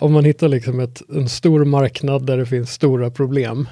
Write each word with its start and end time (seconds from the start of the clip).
Om 0.00 0.12
man 0.12 0.24
hittar 0.24 0.48
liksom 0.48 0.80
ett, 0.80 1.02
en 1.08 1.28
stor 1.28 1.64
marknad 1.64 2.26
där 2.26 2.36
det 2.36 2.46
finns 2.46 2.72
stora 2.72 3.10
problem 3.10 3.68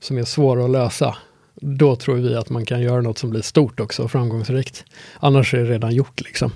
som 0.00 0.18
är 0.18 0.24
svåra 0.24 0.64
att 0.64 0.70
lösa, 0.70 1.16
då 1.54 1.96
tror 1.96 2.14
vi 2.14 2.34
att 2.34 2.50
man 2.50 2.66
kan 2.66 2.80
göra 2.80 3.00
något 3.00 3.18
som 3.18 3.30
blir 3.30 3.42
stort 3.42 3.80
också, 3.80 4.02
och 4.02 4.10
framgångsrikt. 4.10 4.84
Annars 5.20 5.54
är 5.54 5.58
det 5.58 5.64
redan 5.64 5.94
gjort 5.94 6.20
liksom. 6.20 6.52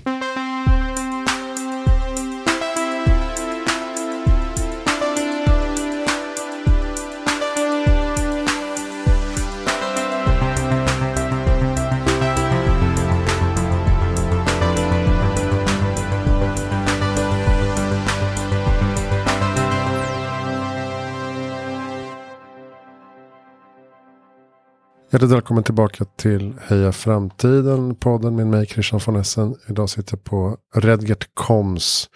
Hjärtligt 25.09 25.31
välkommen 25.31 25.63
tillbaka 25.63 26.05
till 26.05 26.53
Heja 26.61 26.91
Framtiden, 26.91 27.95
podden 27.95 28.35
med 28.35 28.47
mig 28.47 28.65
Christian 28.65 28.99
von 29.05 29.15
Essen. 29.15 29.55
Idag 29.69 29.89
sitter 29.89 30.13
jag 30.13 30.23
på 30.23 30.57
Redgert 30.75 31.29
Koms 31.33 32.09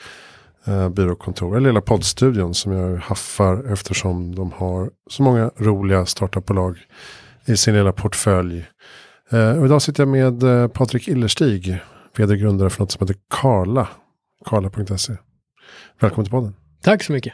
eh, 0.65 0.89
byråkontor, 0.89 1.57
eller 1.57 1.69
lilla 1.69 1.81
poddstudion 1.81 2.53
som 2.53 2.71
jag 2.71 2.97
haffar 2.97 3.73
eftersom 3.73 4.35
de 4.35 4.51
har 4.51 4.89
så 5.09 5.23
många 5.23 5.51
roliga 5.57 6.05
startupbolag 6.05 6.77
i 7.45 7.57
sin 7.57 7.73
lilla 7.73 7.91
portfölj. 7.91 8.67
Eh, 9.31 9.65
idag 9.65 9.81
sitter 9.81 10.03
jag 10.03 10.07
med 10.07 10.43
eh, 10.43 10.67
Patrik 10.67 11.07
Illerstig, 11.07 11.79
vd-grundare 12.17 12.69
för 12.69 12.79
något 12.79 12.91
som 12.91 13.07
heter 13.07 13.21
Karla, 13.29 13.87
karla.se. 14.45 15.13
Välkommen 15.99 16.25
till 16.25 16.31
podden. 16.31 16.55
Tack 16.81 17.03
så 17.03 17.13
mycket. 17.13 17.33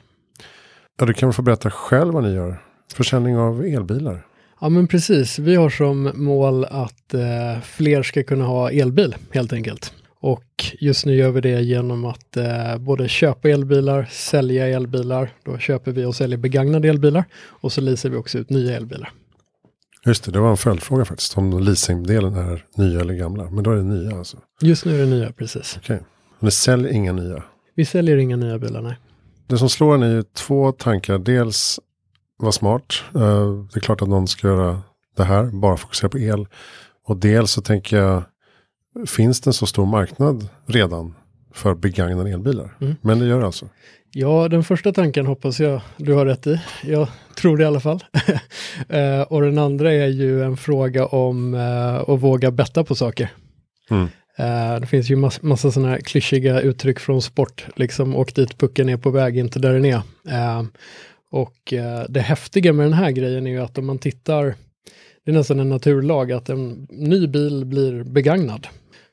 Ja, 0.99 1.05
du 1.05 1.13
kan 1.13 1.29
väl 1.29 1.33
få 1.33 1.41
berätta 1.41 1.71
själv 1.71 2.13
vad 2.13 2.23
ni 2.23 2.33
gör. 2.33 2.63
Försäljning 2.93 3.37
av 3.37 3.65
elbilar. 3.65 4.27
Ja 4.61 4.69
men 4.69 4.87
precis, 4.87 5.39
vi 5.39 5.55
har 5.55 5.69
som 5.69 6.11
mål 6.15 6.65
att 6.65 7.13
eh, 7.13 7.61
fler 7.63 8.03
ska 8.03 8.23
kunna 8.23 8.45
ha 8.45 8.71
elbil 8.71 9.15
helt 9.31 9.53
enkelt. 9.53 9.93
Och 10.19 10.75
just 10.79 11.05
nu 11.05 11.15
gör 11.15 11.31
vi 11.31 11.41
det 11.41 11.61
genom 11.61 12.05
att 12.05 12.37
eh, 12.37 12.77
både 12.77 13.07
köpa 13.07 13.49
elbilar, 13.49 14.07
sälja 14.11 14.67
elbilar, 14.67 15.29
då 15.45 15.57
köper 15.57 15.91
vi 15.91 16.05
och 16.05 16.15
säljer 16.15 16.37
begagnade 16.37 16.89
elbilar 16.89 17.25
och 17.45 17.71
så 17.71 17.81
leasar 17.81 18.09
vi 18.09 18.17
också 18.17 18.37
ut 18.37 18.49
nya 18.49 18.77
elbilar. 18.77 19.11
Just 20.05 20.23
det, 20.23 20.31
det 20.31 20.39
var 20.39 20.49
en 20.49 20.57
följdfråga 20.57 21.05
faktiskt. 21.05 21.37
Om 21.37 21.59
leasingdelen 21.59 22.35
är 22.35 22.65
nya 22.75 22.99
eller 22.99 23.13
gamla. 23.13 23.49
Men 23.49 23.63
då 23.63 23.71
är 23.71 23.75
det 23.75 23.83
nya 23.83 24.17
alltså? 24.17 24.37
Just 24.61 24.85
nu 24.85 24.95
är 24.95 24.99
det 24.99 25.05
nya, 25.05 25.31
precis. 25.31 25.77
Okej. 25.77 25.95
Okay. 25.95 26.07
Ni 26.39 26.51
säljer 26.51 26.91
inga 26.91 27.11
nya? 27.11 27.43
Vi 27.75 27.85
säljer 27.85 28.17
inga 28.17 28.35
nya 28.35 28.59
bilar, 28.59 28.81
nej. 28.81 28.97
Det 29.47 29.57
som 29.57 29.69
slår 29.69 29.95
en 29.95 30.03
är 30.03 30.15
ju 30.15 30.23
två 30.23 30.71
tankar. 30.71 31.17
Dels 31.17 31.79
var 32.37 32.51
smart. 32.51 33.03
Uh, 33.15 33.65
det 33.73 33.77
är 33.77 33.79
klart 33.79 34.01
att 34.01 34.09
någon 34.09 34.27
ska 34.27 34.47
göra 34.47 34.81
det 35.17 35.23
här, 35.23 35.45
bara 35.45 35.77
fokusera 35.77 36.09
på 36.09 36.19
el. 36.19 36.47
Och 37.05 37.17
dels 37.17 37.51
så 37.51 37.61
tänker 37.61 37.97
jag, 37.97 38.23
finns 39.07 39.41
det 39.41 39.49
en 39.49 39.53
så 39.53 39.65
stor 39.65 39.85
marknad 39.85 40.47
redan 40.65 41.13
för 41.53 41.75
begagnade 41.75 42.29
elbilar? 42.29 42.77
Mm. 42.81 42.95
Men 43.01 43.19
det 43.19 43.25
gör 43.25 43.39
det 43.39 43.45
alltså? 43.45 43.69
Ja, 44.11 44.47
den 44.47 44.63
första 44.63 44.93
tanken 44.93 45.25
hoppas 45.25 45.59
jag 45.59 45.81
du 45.97 46.13
har 46.13 46.25
rätt 46.25 46.47
i. 46.47 46.61
Jag 46.83 47.07
tror 47.37 47.57
det 47.57 47.63
i 47.63 47.67
alla 47.67 47.79
fall. 47.79 48.03
uh, 48.93 49.21
och 49.29 49.41
den 49.41 49.57
andra 49.57 49.93
är 49.93 50.07
ju 50.07 50.43
en 50.43 50.57
fråga 50.57 51.05
om 51.05 51.53
uh, 51.53 52.09
att 52.09 52.19
våga 52.19 52.51
betta 52.51 52.83
på 52.83 52.95
saker. 52.95 53.29
Mm. 53.89 54.07
Det 54.81 54.87
finns 54.87 55.09
ju 55.09 55.15
mass 55.15 55.41
massa 55.41 55.71
sådana 55.71 55.89
här 55.89 55.99
klyschiga 55.99 56.61
uttryck 56.61 56.99
från 56.99 57.21
sport, 57.21 57.65
liksom 57.75 58.15
åk 58.15 58.35
dit 58.35 58.57
pucken 58.57 58.89
är 58.89 58.97
på 58.97 59.09
väg, 59.09 59.37
inte 59.37 59.59
där 59.59 59.73
den 59.73 59.85
är. 59.85 60.01
Och 61.31 61.73
eh, 61.73 62.05
det 62.09 62.19
häftiga 62.19 62.73
med 62.73 62.85
den 62.85 62.93
här 62.93 63.11
grejen 63.11 63.47
är 63.47 63.51
ju 63.51 63.61
att 63.61 63.77
om 63.77 63.85
man 63.85 63.99
tittar, 63.99 64.55
det 65.25 65.31
är 65.31 65.35
nästan 65.35 65.59
en 65.59 65.69
naturlag 65.69 66.31
att 66.31 66.49
en 66.49 66.87
ny 66.89 67.27
bil 67.27 67.65
blir 67.65 68.03
begagnad. 68.03 68.67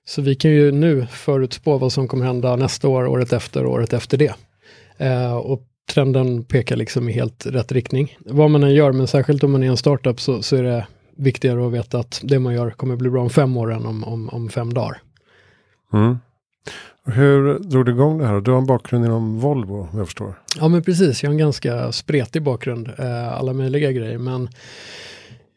Så 0.06 0.22
vi 0.22 0.34
kan 0.34 0.50
ju 0.50 0.72
nu 0.72 1.06
förutspå 1.06 1.78
vad 1.78 1.92
som 1.92 2.08
kommer 2.08 2.26
hända 2.26 2.56
nästa 2.56 2.88
år, 2.88 3.06
året 3.06 3.32
efter, 3.32 3.66
året 3.66 3.92
efter 3.92 4.18
det. 4.18 4.34
Eh, 4.96 5.36
och 5.36 5.62
trenden 5.92 6.44
pekar 6.44 6.76
liksom 6.76 7.08
i 7.08 7.12
helt 7.12 7.46
rätt 7.46 7.72
riktning. 7.72 8.16
Vad 8.18 8.50
man 8.50 8.62
än 8.62 8.74
gör, 8.74 8.92
men 8.92 9.06
särskilt 9.06 9.44
om 9.44 9.52
man 9.52 9.62
är 9.62 9.70
en 9.70 9.76
startup 9.76 10.20
så, 10.20 10.42
så 10.42 10.56
är 10.56 10.62
det 10.62 10.86
viktigare 11.16 11.66
att 11.66 11.72
veta 11.72 11.98
att 11.98 12.20
det 12.24 12.38
man 12.38 12.54
gör 12.54 12.70
kommer 12.70 12.96
bli 12.96 13.10
bra 13.10 13.22
om 13.22 13.30
fem 13.30 13.56
år 13.56 13.72
än 13.72 13.86
om, 13.86 14.04
om, 14.04 14.28
om 14.28 14.48
fem 14.48 14.74
dagar. 14.74 15.02
Mm. 15.92 16.18
Hur 17.06 17.58
drog 17.58 17.86
du 17.86 17.92
igång 17.92 18.18
det 18.18 18.26
här? 18.26 18.40
Du 18.40 18.50
har 18.50 18.58
en 18.58 18.66
bakgrund 18.66 19.04
inom 19.04 19.40
Volvo, 19.40 19.88
om 19.92 19.98
jag 19.98 20.06
förstår. 20.06 20.34
Ja, 20.60 20.68
men 20.68 20.82
precis. 20.82 21.22
Jag 21.22 21.30
har 21.30 21.32
en 21.32 21.38
ganska 21.38 21.92
spretig 21.92 22.42
bakgrund, 22.42 22.90
eh, 22.98 23.32
alla 23.32 23.52
möjliga 23.52 23.92
grejer. 23.92 24.18
Men 24.18 24.48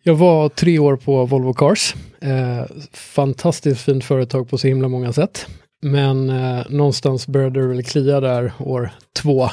jag 0.04 0.16
var 0.16 0.50
tre 0.50 0.80
år 0.80 0.96
på 0.96 1.26
Volvo 1.26 1.54
Cars. 1.54 1.96
Eh, 2.20 2.66
fantastiskt 2.94 3.82
fint 3.82 4.04
företag 4.04 4.50
på 4.50 4.58
så 4.58 4.68
himla 4.68 4.88
många 4.88 5.14
sätt. 5.14 5.48
Men 5.82 6.30
eh, 6.30 6.66
någonstans 6.70 7.28
började 7.28 7.62
det 7.62 7.68
väl 7.68 7.84
klia 7.84 8.20
där 8.20 8.52
år 8.60 8.90
två. 9.16 9.44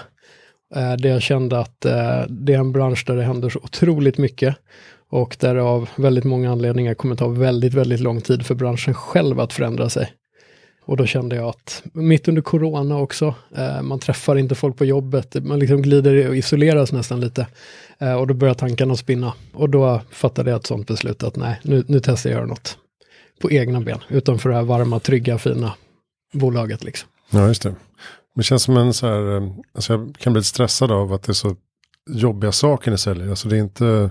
Eh, 0.75 0.93
där 0.99 1.09
jag 1.09 1.23
kände 1.23 1.59
att 1.59 1.85
eh, 1.85 2.23
det 2.29 2.55
är 2.55 2.59
en 2.59 2.73
bransch 2.73 3.05
där 3.07 3.17
det 3.17 3.23
händer 3.23 3.49
så 3.49 3.59
otroligt 3.59 4.19
mycket. 4.19 4.57
Och 5.11 5.37
där 5.41 5.55
det 5.55 5.63
av 5.63 5.89
väldigt 5.97 6.25
många 6.25 6.53
anledningar 6.53 6.95
kommer 6.95 7.17
ta 7.17 7.29
väldigt, 7.29 7.75
väldigt 7.75 8.01
lång 8.01 8.21
tid 8.21 8.47
för 8.47 8.55
branschen 8.55 8.95
själv 8.95 9.41
att 9.41 9.53
förändra 9.53 9.89
sig. 9.89 10.13
Och 10.87 10.97
då 10.97 11.07
kände 11.07 11.37
jag 11.37 11.49
att 11.49 11.83
mitt 11.93 12.29
under 12.29 12.43
corona 12.43 12.99
också, 12.99 13.35
eh, 13.57 13.83
man 13.83 13.99
träffar 13.99 14.37
inte 14.37 14.55
folk 14.55 14.77
på 14.77 14.85
jobbet, 14.85 15.45
man 15.45 15.59
liksom 15.59 15.83
glider 15.83 16.29
och 16.29 16.37
isoleras 16.37 16.93
nästan 16.93 17.21
lite. 17.21 17.47
Eh, 17.99 18.15
och 18.15 18.27
då 18.27 18.35
börjar 18.35 18.55
tankarna 18.55 18.97
spinna. 18.97 19.33
Och 19.53 19.71
då 19.71 20.01
fattade 20.11 20.51
jag 20.51 20.61
ett 20.61 20.67
sånt 20.67 20.87
beslut 20.87 21.23
att 21.23 21.37
nej, 21.37 21.61
nu, 21.63 21.85
nu 21.89 22.01
testar 22.01 22.31
jag 22.31 22.37
göra 22.37 22.47
något 22.47 22.79
på 23.41 23.51
egna 23.51 23.81
ben, 23.81 23.99
utanför 24.09 24.49
det 24.49 24.55
här 24.55 24.63
varma, 24.63 25.01
trygga, 25.01 25.39
fina 25.39 25.75
bolaget 26.33 26.85
liksom. 26.85 27.09
Ja, 27.31 27.47
just 27.47 27.63
det. 27.63 27.75
Det 28.35 28.43
känns 28.43 28.63
som 28.63 28.77
en 28.77 28.95
så 28.95 29.07
här, 29.07 29.37
eh, 29.37 29.53
alltså 29.75 29.93
jag 29.93 30.15
kan 30.19 30.33
bli 30.33 30.41
lite 30.41 30.49
stressad 30.49 30.93
av 30.93 31.13
att 31.13 31.23
det 31.23 31.33
är 31.33 31.35
så 31.35 31.57
jobbiga 32.11 32.53
saker 32.53 32.91
ni 32.91 32.99
säljer. 32.99 33.31
Alltså 33.31 33.49
det 33.49 33.57
är 33.57 33.61
inte, 33.61 34.11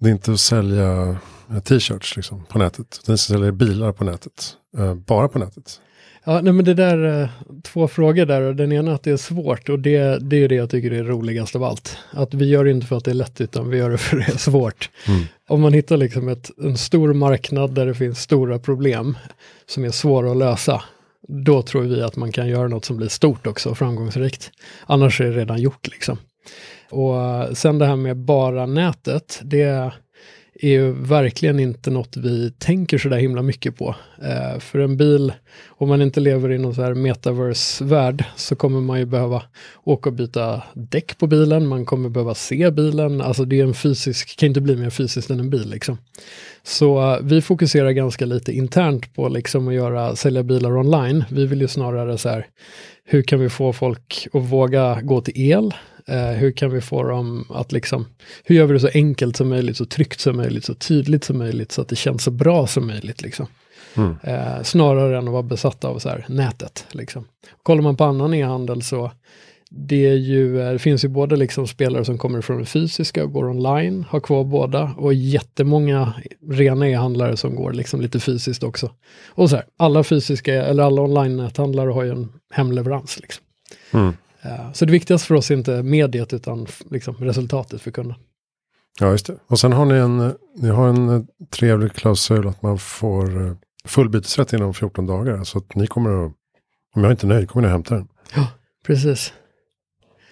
det 0.00 0.08
är 0.08 0.12
inte 0.12 0.32
att 0.32 0.40
sälja 0.40 1.16
t-shirts 1.64 2.16
liksom, 2.16 2.44
på 2.44 2.58
nätet. 2.58 3.00
Ni 3.06 3.18
säljer 3.18 3.50
bilar 3.50 3.92
på 3.92 4.04
nätet. 4.04 4.56
Uh, 4.78 4.94
bara 4.94 5.28
på 5.28 5.38
nätet. 5.38 5.80
Ja, 6.24 6.40
nej, 6.40 6.52
men 6.52 6.64
det 6.64 6.74
där, 6.74 7.04
uh, 7.04 7.28
två 7.62 7.88
frågor 7.88 8.26
där 8.26 8.42
och 8.42 8.56
den 8.56 8.72
ena 8.72 8.94
att 8.94 9.02
det 9.02 9.10
är 9.10 9.16
svårt 9.16 9.68
och 9.68 9.78
det, 9.78 10.18
det 10.18 10.36
är 10.36 10.48
det 10.48 10.54
jag 10.54 10.70
tycker 10.70 10.90
är 10.90 11.04
roligast 11.04 11.56
av 11.56 11.64
allt. 11.64 11.98
Att 12.10 12.34
vi 12.34 12.48
gör 12.48 12.64
det 12.64 12.70
inte 12.70 12.86
för 12.86 12.96
att 12.96 13.04
det 13.04 13.10
är 13.10 13.14
lätt 13.14 13.40
utan 13.40 13.70
vi 13.70 13.78
gör 13.78 13.90
det 13.90 13.98
för 13.98 14.18
att 14.18 14.26
det 14.26 14.32
är 14.32 14.38
svårt. 14.38 14.90
Mm. 15.08 15.22
Om 15.48 15.60
man 15.60 15.72
hittar 15.72 15.96
liksom 15.96 16.28
ett, 16.28 16.50
en 16.58 16.76
stor 16.76 17.12
marknad 17.12 17.74
där 17.74 17.86
det 17.86 17.94
finns 17.94 18.20
stora 18.20 18.58
problem 18.58 19.16
som 19.66 19.84
är 19.84 19.90
svåra 19.90 20.30
att 20.30 20.36
lösa, 20.36 20.82
då 21.28 21.62
tror 21.62 21.82
vi 21.82 22.02
att 22.02 22.16
man 22.16 22.32
kan 22.32 22.48
göra 22.48 22.68
något 22.68 22.84
som 22.84 22.96
blir 22.96 23.08
stort 23.08 23.46
också, 23.46 23.74
framgångsrikt. 23.74 24.50
Annars 24.86 25.20
är 25.20 25.24
det 25.24 25.36
redan 25.36 25.60
gjort 25.60 25.88
liksom. 25.88 26.18
Och 26.90 27.14
uh, 27.14 27.52
sen 27.52 27.78
det 27.78 27.86
här 27.86 27.96
med 27.96 28.16
bara 28.16 28.66
nätet, 28.66 29.40
det 29.42 29.92
är 30.62 30.70
ju 30.70 30.92
verkligen 30.92 31.60
inte 31.60 31.90
något 31.90 32.16
vi 32.16 32.50
tänker 32.50 32.98
så 32.98 33.08
där 33.08 33.16
himla 33.16 33.42
mycket 33.42 33.76
på. 33.76 33.94
Eh, 34.22 34.58
för 34.58 34.78
en 34.78 34.96
bil, 34.96 35.32
om 35.68 35.88
man 35.88 36.02
inte 36.02 36.20
lever 36.20 36.52
i 36.52 36.58
någon 36.58 36.74
så 36.74 36.82
här 36.82 36.94
metaverse-värld 36.94 38.24
så 38.36 38.56
kommer 38.56 38.80
man 38.80 38.98
ju 38.98 39.04
behöva 39.04 39.42
åka 39.84 40.10
och 40.10 40.14
byta 40.14 40.62
däck 40.74 41.18
på 41.18 41.26
bilen, 41.26 41.66
man 41.66 41.86
kommer 41.86 42.08
behöva 42.08 42.34
se 42.34 42.70
bilen, 42.70 43.20
alltså 43.20 43.44
det 43.44 43.60
är 43.60 43.64
en 43.64 43.74
fysisk, 43.74 44.38
kan 44.38 44.46
inte 44.46 44.60
bli 44.60 44.76
mer 44.76 44.90
fysiskt 44.90 45.30
än 45.30 45.40
en 45.40 45.50
bil 45.50 45.70
liksom. 45.70 45.98
Så 46.62 47.12
eh, 47.12 47.18
vi 47.22 47.42
fokuserar 47.42 47.90
ganska 47.90 48.26
lite 48.26 48.52
internt 48.52 49.14
på 49.14 49.28
liksom 49.28 49.68
att 49.68 49.74
göra, 49.74 50.16
sälja 50.16 50.42
bilar 50.42 50.76
online. 50.76 51.24
Vi 51.30 51.46
vill 51.46 51.60
ju 51.60 51.68
snarare 51.68 52.18
så 52.18 52.28
här, 52.28 52.46
hur 53.04 53.22
kan 53.22 53.40
vi 53.40 53.48
få 53.48 53.72
folk 53.72 54.28
att 54.32 54.42
våga 54.42 55.00
gå 55.02 55.20
till 55.20 55.50
el? 55.50 55.74
Eh, 56.08 56.30
hur 56.30 56.52
kan 56.52 56.70
vi 56.70 56.80
få 56.80 57.02
dem 57.02 57.44
att 57.50 57.72
liksom, 57.72 58.06
hur 58.44 58.56
gör 58.56 58.66
vi 58.66 58.72
det 58.72 58.80
så 58.80 58.90
enkelt 58.94 59.36
som 59.36 59.48
möjligt, 59.48 59.76
så 59.76 59.84
tryggt 59.84 60.20
som 60.20 60.36
möjligt, 60.36 60.64
så 60.64 60.74
tydligt 60.74 61.24
som 61.24 61.38
möjligt, 61.38 61.72
så 61.72 61.82
att 61.82 61.88
det 61.88 61.96
känns 61.96 62.22
så 62.24 62.30
bra 62.30 62.66
som 62.66 62.86
möjligt. 62.86 63.22
Liksom. 63.22 63.46
Mm. 63.94 64.16
Eh, 64.22 64.62
snarare 64.62 65.18
än 65.18 65.28
att 65.28 65.32
vara 65.32 65.42
besatta 65.42 65.88
av 65.88 65.98
så 65.98 66.08
här, 66.08 66.24
nätet. 66.28 66.86
Liksom. 66.92 67.24
Kollar 67.62 67.82
man 67.82 67.96
på 67.96 68.04
annan 68.04 68.34
e-handel 68.34 68.82
så 68.82 69.10
det, 69.70 70.06
är 70.06 70.14
ju, 70.14 70.60
eh, 70.60 70.72
det 70.72 70.78
finns 70.78 71.04
ju 71.04 71.08
både 71.08 71.36
liksom 71.36 71.66
spelare 71.66 72.04
som 72.04 72.18
kommer 72.18 72.40
från 72.40 72.58
det 72.58 72.64
fysiska 72.64 73.24
och 73.24 73.32
går 73.32 73.50
online, 73.50 74.04
har 74.08 74.20
kvar 74.20 74.44
båda, 74.44 74.94
och 74.96 75.14
jättemånga 75.14 76.14
rena 76.50 76.88
e-handlare 76.88 77.36
som 77.36 77.54
går 77.54 77.72
liksom 77.72 78.00
lite 78.00 78.20
fysiskt 78.20 78.62
också. 78.62 78.90
Och 79.28 79.50
så 79.50 79.56
här, 79.56 79.64
alla 79.76 80.04
fysiska, 80.04 80.54
eller 80.54 80.82
alla 80.82 81.02
online-näthandlare 81.02 81.90
har 81.90 82.02
ju 82.02 82.10
en 82.10 82.32
hemleverans. 82.50 83.20
Liksom. 83.20 83.44
Mm. 83.92 84.12
Eh, 84.42 84.72
så 84.72 84.84
det 84.84 84.92
viktigaste 84.92 85.26
för 85.26 85.34
oss 85.34 85.50
är 85.50 85.54
inte 85.54 85.82
mediet 85.82 86.32
utan 86.32 86.66
liksom 86.90 87.14
resultatet 87.14 87.80
för 87.80 87.90
kunden. 87.90 88.16
Ja, 89.00 89.10
just 89.10 89.26
det. 89.26 89.36
Och 89.46 89.58
sen 89.58 89.72
har 89.72 89.84
ni 89.84 89.94
en, 89.94 90.34
ni 90.56 90.68
har 90.68 90.88
en 90.88 91.08
eh, 91.08 91.22
trevlig 91.50 91.92
klausul 91.92 92.48
att 92.48 92.62
man 92.62 92.78
får 92.78 93.46
eh, 93.46 93.52
full 93.84 94.08
bytesrätt 94.08 94.52
inom 94.52 94.74
14 94.74 95.06
dagar. 95.06 95.44
Så 95.44 95.58
att 95.58 95.74
ni 95.74 95.86
kommer 95.86 96.26
att, 96.26 96.32
om 96.94 97.02
jag 97.02 97.06
är 97.06 97.10
inte 97.10 97.26
nöjd, 97.26 97.48
kommer 97.48 97.62
ni 97.62 97.66
att 97.66 97.72
hämta 97.72 97.94
den. 97.94 98.08
Ja, 98.34 98.46
precis. 98.86 99.32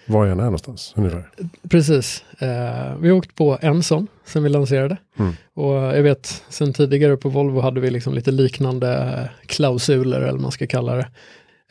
var 0.06 0.24
jag 0.24 0.32
än 0.32 0.40
är 0.40 0.44
någonstans 0.44 0.94
ungefär. 0.96 1.30
Precis. 1.68 2.24
Eh, 2.38 2.96
vi 3.00 3.08
har 3.08 3.16
åkt 3.16 3.34
på 3.34 3.58
en 3.60 3.82
sån 3.82 4.06
sen 4.24 4.42
vi 4.42 4.48
lanserade. 4.48 4.96
Mm. 5.18 5.32
Och 5.54 5.74
jag 5.74 6.02
vet, 6.02 6.44
sen 6.48 6.72
tidigare 6.72 7.16
på 7.16 7.28
Volvo 7.28 7.60
hade 7.60 7.80
vi 7.80 7.90
liksom 7.90 8.14
lite 8.14 8.30
liknande 8.30 9.30
klausuler, 9.46 10.20
eller 10.20 10.32
vad 10.32 10.40
man 10.40 10.52
ska 10.52 10.66
kalla 10.66 10.94
det. 10.94 11.08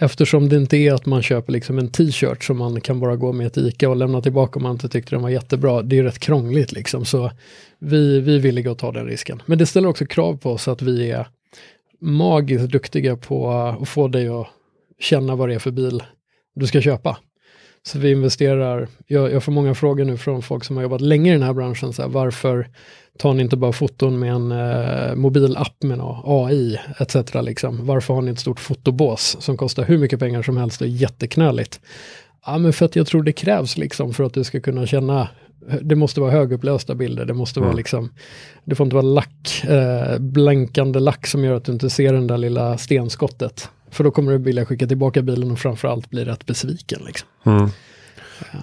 Eftersom 0.01 0.49
det 0.49 0.55
inte 0.55 0.77
är 0.77 0.93
att 0.93 1.05
man 1.05 1.21
köper 1.21 1.53
liksom 1.53 1.79
en 1.79 1.91
t-shirt 1.91 2.43
som 2.43 2.57
man 2.57 2.81
kan 2.81 2.99
bara 2.99 3.15
gå 3.15 3.33
med 3.33 3.53
till 3.53 3.67
ICA 3.67 3.89
och 3.89 3.95
lämna 3.95 4.21
tillbaka 4.21 4.59
om 4.59 4.63
man 4.63 4.71
inte 4.71 4.89
tyckte 4.89 5.15
den 5.15 5.21
var 5.21 5.29
jättebra. 5.29 5.81
Det 5.81 5.99
är 5.99 6.03
rätt 6.03 6.19
krångligt 6.19 6.71
liksom, 6.71 7.05
så 7.05 7.31
vi, 7.79 8.19
vi 8.19 8.35
är 8.35 8.39
villiga 8.39 8.71
att 8.71 8.77
ta 8.77 8.91
den 8.91 9.05
risken. 9.05 9.41
Men 9.45 9.57
det 9.57 9.65
ställer 9.65 9.89
också 9.89 10.05
krav 10.05 10.37
på 10.37 10.51
oss 10.51 10.67
att 10.67 10.81
vi 10.81 11.11
är 11.11 11.27
magiskt 12.01 12.71
duktiga 12.71 13.15
på 13.15 13.51
att 13.51 13.89
få 13.89 14.07
dig 14.07 14.27
att 14.27 14.47
känna 14.99 15.35
vad 15.35 15.49
det 15.49 15.55
är 15.55 15.59
för 15.59 15.71
bil 15.71 16.03
du 16.55 16.67
ska 16.67 16.81
köpa. 16.81 17.17
Så 17.83 17.99
vi 17.99 18.11
investerar, 18.11 18.87
jag, 19.07 19.31
jag 19.31 19.43
får 19.43 19.51
många 19.51 19.75
frågor 19.75 20.05
nu 20.05 20.17
från 20.17 20.41
folk 20.41 20.63
som 20.63 20.75
har 20.75 20.83
jobbat 20.83 21.01
länge 21.01 21.29
i 21.29 21.33
den 21.33 21.43
här 21.43 21.53
branschen, 21.53 21.93
så 21.93 22.01
här, 22.01 22.09
varför 22.09 22.67
tar 23.17 23.33
ni 23.33 23.43
inte 23.43 23.57
bara 23.57 23.71
foton 23.71 24.19
med 24.19 24.31
en 24.31 24.51
eh, 24.51 25.15
mobilapp 25.15 25.83
med 25.83 25.97
någon 25.97 26.21
AI 26.25 26.79
etc. 26.99 27.15
Liksom? 27.33 27.85
Varför 27.85 28.13
har 28.13 28.21
ni 28.21 28.31
ett 28.31 28.39
stort 28.39 28.59
fotobås 28.59 29.37
som 29.39 29.57
kostar 29.57 29.83
hur 29.83 29.97
mycket 29.97 30.19
pengar 30.19 30.41
som 30.41 30.57
helst 30.57 30.81
och 30.81 30.87
är 30.87 30.91
jätteknöligt? 30.91 31.79
Ja, 32.45 32.57
men 32.57 32.73
för 32.73 32.85
att 32.85 32.95
jag 32.95 33.07
tror 33.07 33.23
det 33.23 33.31
krävs 33.31 33.77
liksom 33.77 34.13
för 34.13 34.23
att 34.23 34.33
du 34.33 34.43
ska 34.43 34.59
kunna 34.59 34.85
känna 34.85 35.27
det 35.81 35.95
måste 35.95 36.21
vara 36.21 36.31
högupplösta 36.31 36.95
bilder, 36.95 37.25
det 37.25 37.33
måste 37.33 37.59
vara 37.59 37.69
Mm. 37.69 37.77
liksom, 37.77 38.09
det 38.63 38.75
får 38.75 38.83
inte 38.85 38.95
vara 38.95 39.05
lack, 39.05 39.63
eh, 39.63 40.19
blänkande 40.19 40.99
lack 40.99 41.27
som 41.27 41.43
gör 41.43 41.53
att 41.53 41.65
du 41.65 41.71
inte 41.71 41.89
ser 41.89 42.13
den 42.13 42.27
där 42.27 42.37
lilla 42.37 42.77
stenskottet. 42.77 43.69
För 43.91 44.03
då 44.03 44.11
kommer 44.11 44.31
du 44.31 44.37
vilja 44.37 44.65
skicka 44.65 44.87
tillbaka 44.87 45.21
bilen 45.21 45.51
och 45.51 45.59
framförallt 45.59 46.09
bli 46.09 46.25
rätt 46.25 46.45
besviken. 46.45 47.01
Liksom. 47.05 47.27
Mm. 47.45 47.69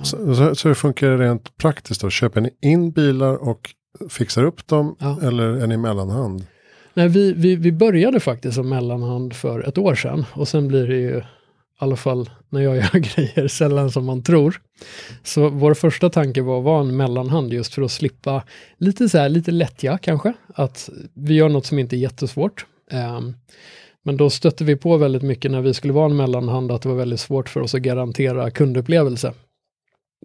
Så, 0.02 0.34
så, 0.34 0.54
så 0.54 0.68
hur 0.68 0.74
funkar 0.74 1.10
det 1.10 1.16
rent 1.16 1.56
praktiskt 1.56 2.00
då? 2.00 2.10
Köper 2.10 2.40
ni 2.40 2.50
in 2.62 2.90
bilar 2.90 3.48
och 3.48 3.70
fixar 4.10 4.44
upp 4.44 4.66
dem 4.66 4.96
Ja. 4.98 5.18
eller 5.22 5.44
är 5.44 5.66
ni 5.66 5.76
mellanhand? 5.76 6.46
Nej, 6.94 7.08
vi, 7.08 7.32
vi, 7.32 7.56
vi 7.56 7.72
började 7.72 8.20
faktiskt 8.20 8.54
som 8.54 8.68
mellanhand 8.68 9.34
för 9.36 9.68
ett 9.68 9.78
år 9.78 9.94
sedan 9.94 10.24
och 10.32 10.48
sen 10.48 10.68
blir 10.68 10.86
det 10.88 10.96
ju, 10.96 11.16
i 11.18 11.22
alla 11.78 11.96
fall 11.96 12.30
när 12.48 12.60
jag 12.60 12.76
gör 12.76 12.98
grejer, 13.16 13.48
sällan 13.48 13.90
som 13.90 14.04
man 14.04 14.22
tror. 14.22 14.60
Så 15.22 15.48
vår 15.48 15.74
första 15.74 16.10
tanke 16.10 16.42
var 16.42 16.58
att 16.58 16.64
vara 16.64 16.80
en 16.80 16.96
mellanhand 16.96 17.52
just 17.52 17.74
för 17.74 17.82
att 17.82 17.90
slippa 17.90 18.42
lite 18.78 19.08
så 19.08 19.18
här, 19.18 19.28
lite 19.28 19.50
lättja 19.50 19.98
kanske, 19.98 20.32
att 20.54 20.90
vi 21.14 21.34
gör 21.34 21.48
något 21.48 21.66
som 21.66 21.78
inte 21.78 21.96
är 21.96 21.98
jättesvårt. 21.98 22.66
Ehm, 22.90 23.34
men 24.06 24.16
då 24.16 24.30
stötte 24.30 24.64
vi 24.64 24.76
på 24.76 24.96
väldigt 24.96 25.22
mycket 25.22 25.50
när 25.50 25.60
vi 25.60 25.74
skulle 25.74 25.92
vara 25.92 26.10
en 26.10 26.16
mellanhand 26.16 26.72
att 26.72 26.82
det 26.82 26.88
var 26.88 26.96
väldigt 26.96 27.20
svårt 27.20 27.48
för 27.48 27.60
oss 27.60 27.74
att 27.74 27.82
garantera 27.82 28.50
kundupplevelse. 28.50 29.32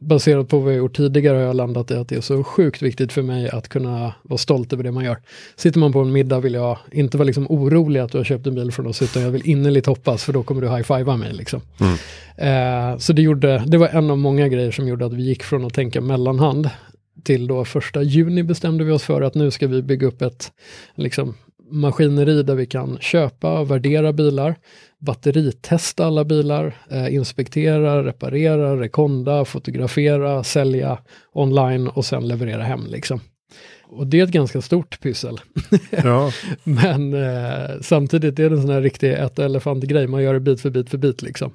Baserat 0.02 0.50
på 0.50 0.60
vad 0.60 0.74
jag 0.74 0.78
gjort 0.78 0.98
tidigare 0.98 1.38
har 1.38 1.44
jag 1.44 1.56
landat 1.56 1.92
i 1.92 1.94
att 1.94 2.10
det 2.10 2.16
är 2.16 2.22
så 2.22 2.44
sjukt 2.44 2.82
viktigt 2.82 3.14
för 3.14 3.22
mig 3.22 3.50
att 3.50 3.70
kunna 3.70 4.14
vara 4.24 4.38
stolt 4.38 4.74
över 4.74 4.84
det 4.84 4.92
man 4.92 5.04
gör. 5.04 5.18
Sitter 5.56 5.80
man 5.80 5.94
på 5.94 6.00
en 6.00 6.12
middag 6.12 6.40
vill 6.40 6.54
jag 6.54 6.78
inte 6.92 7.18
vara 7.18 7.26
liksom 7.26 7.48
orolig 7.50 8.00
att 8.00 8.12
du 8.12 8.18
har 8.18 8.26
köpt 8.26 8.48
en 8.48 8.56
bil 8.56 8.72
från 8.72 8.88
oss, 8.88 9.02
utan 9.02 9.24
jag 9.24 9.32
vill 9.32 9.50
innerligt 9.50 9.86
hoppas, 9.86 10.24
för 10.24 10.34
då 10.34 10.44
kommer 10.44 10.62
du 10.62 10.70
high-fivea 10.70 11.18
mig. 11.18 11.34
Liksom. 11.34 11.62
Eh, 12.38 12.98
så 12.98 13.14
det, 13.14 13.22
gjorde, 13.22 13.64
det 13.68 13.78
var 13.78 13.88
en 13.88 14.12
av 14.12 14.18
många 14.18 14.48
grejer 14.48 14.72
som 14.72 14.88
gjorde 14.88 15.06
att 15.06 15.14
vi 15.14 15.24
gick 15.24 15.44
från 15.44 15.66
att 15.66 15.74
tänka 15.74 16.02
mellanhand 16.02 16.70
till 17.24 17.48
då 17.48 17.66
första 17.66 18.04
juni 18.04 18.44
bestämde 18.44 18.84
vi 18.84 18.92
oss 18.92 19.04
för 19.04 19.22
att 19.22 19.36
nu 19.36 19.52
ska 19.52 19.68
vi 19.68 19.82
bygga 19.82 20.08
upp 20.08 20.22
ett 20.22 20.52
liksom, 20.96 21.36
maskineri 21.72 22.44
där 22.44 22.56
vi 22.56 22.66
kan 22.66 22.98
köpa 23.02 23.60
och 23.60 23.72
värdera 23.72 24.14
bilar, 24.14 24.56
batteritesta 25.00 26.06
alla 26.06 26.24
bilar, 26.26 26.78
eh, 26.92 27.14
inspektera, 27.14 28.04
reparera, 28.04 28.80
rekonda, 28.82 29.46
fotografera, 29.46 30.44
sälja 30.44 30.98
online 31.34 31.88
och 31.88 32.06
sen 32.06 32.28
leverera 32.28 32.64
hem. 32.64 32.86
Liksom. 32.90 33.20
Och 33.84 34.08
det 34.08 34.20
är 34.20 34.24
ett 34.24 34.30
ganska 34.32 34.62
stort 34.62 35.00
pyssel. 35.02 35.40
Ja, 36.04 36.32
Men 36.64 37.14
eh, 37.14 37.70
samtidigt 37.82 38.40
är 38.40 38.50
det 38.50 38.56
en 38.56 38.62
sån 38.62 38.72
här 38.72 38.82
riktig 38.82 39.14
äta 39.14 39.46
elefant-grej, 39.46 40.08
man 40.08 40.24
gör 40.24 40.34
det 40.34 40.40
bit 40.40 40.62
för 40.62 40.70
bit 40.70 40.90
för 40.90 40.98
bit 40.98 41.22
liksom. 41.22 41.54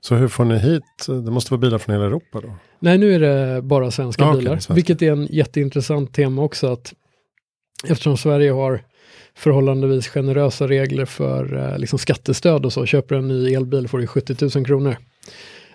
så 0.00 0.14
hur 0.14 0.28
får 0.28 0.44
ni 0.44 0.58
hit? 0.58 0.82
Det 1.06 1.30
måste 1.30 1.52
vara 1.52 1.60
bilar 1.60 1.78
från 1.78 1.92
hela 1.94 2.06
Europa 2.06 2.40
då? 2.40 2.54
Nej, 2.80 2.98
nu 2.98 3.14
är 3.14 3.20
det 3.20 3.62
bara 3.62 3.90
svenska 3.90 4.24
Ja, 4.24 4.36
bilar, 4.36 4.50
svenska. 4.52 4.74
vilket 4.74 5.02
är 5.02 5.12
en 5.12 5.28
jätteintressant 5.30 6.14
tema 6.14 6.42
också 6.42 6.66
att 6.72 6.92
eftersom 7.88 8.16
Sverige 8.16 8.50
har 8.52 8.82
förhållandevis 9.34 10.08
generösa 10.08 10.68
regler 10.68 11.04
för 11.04 11.56
eh, 11.56 11.78
liksom 11.78 11.98
skattestöd 11.98 12.64
och 12.66 12.72
så, 12.72 12.86
köper 12.86 13.14
du 13.14 13.18
en 13.18 13.28
ny 13.28 13.54
elbil 13.54 13.88
får 13.88 13.98
du 13.98 14.06
70 14.06 14.58
000 14.58 14.66
kronor. 14.66 14.96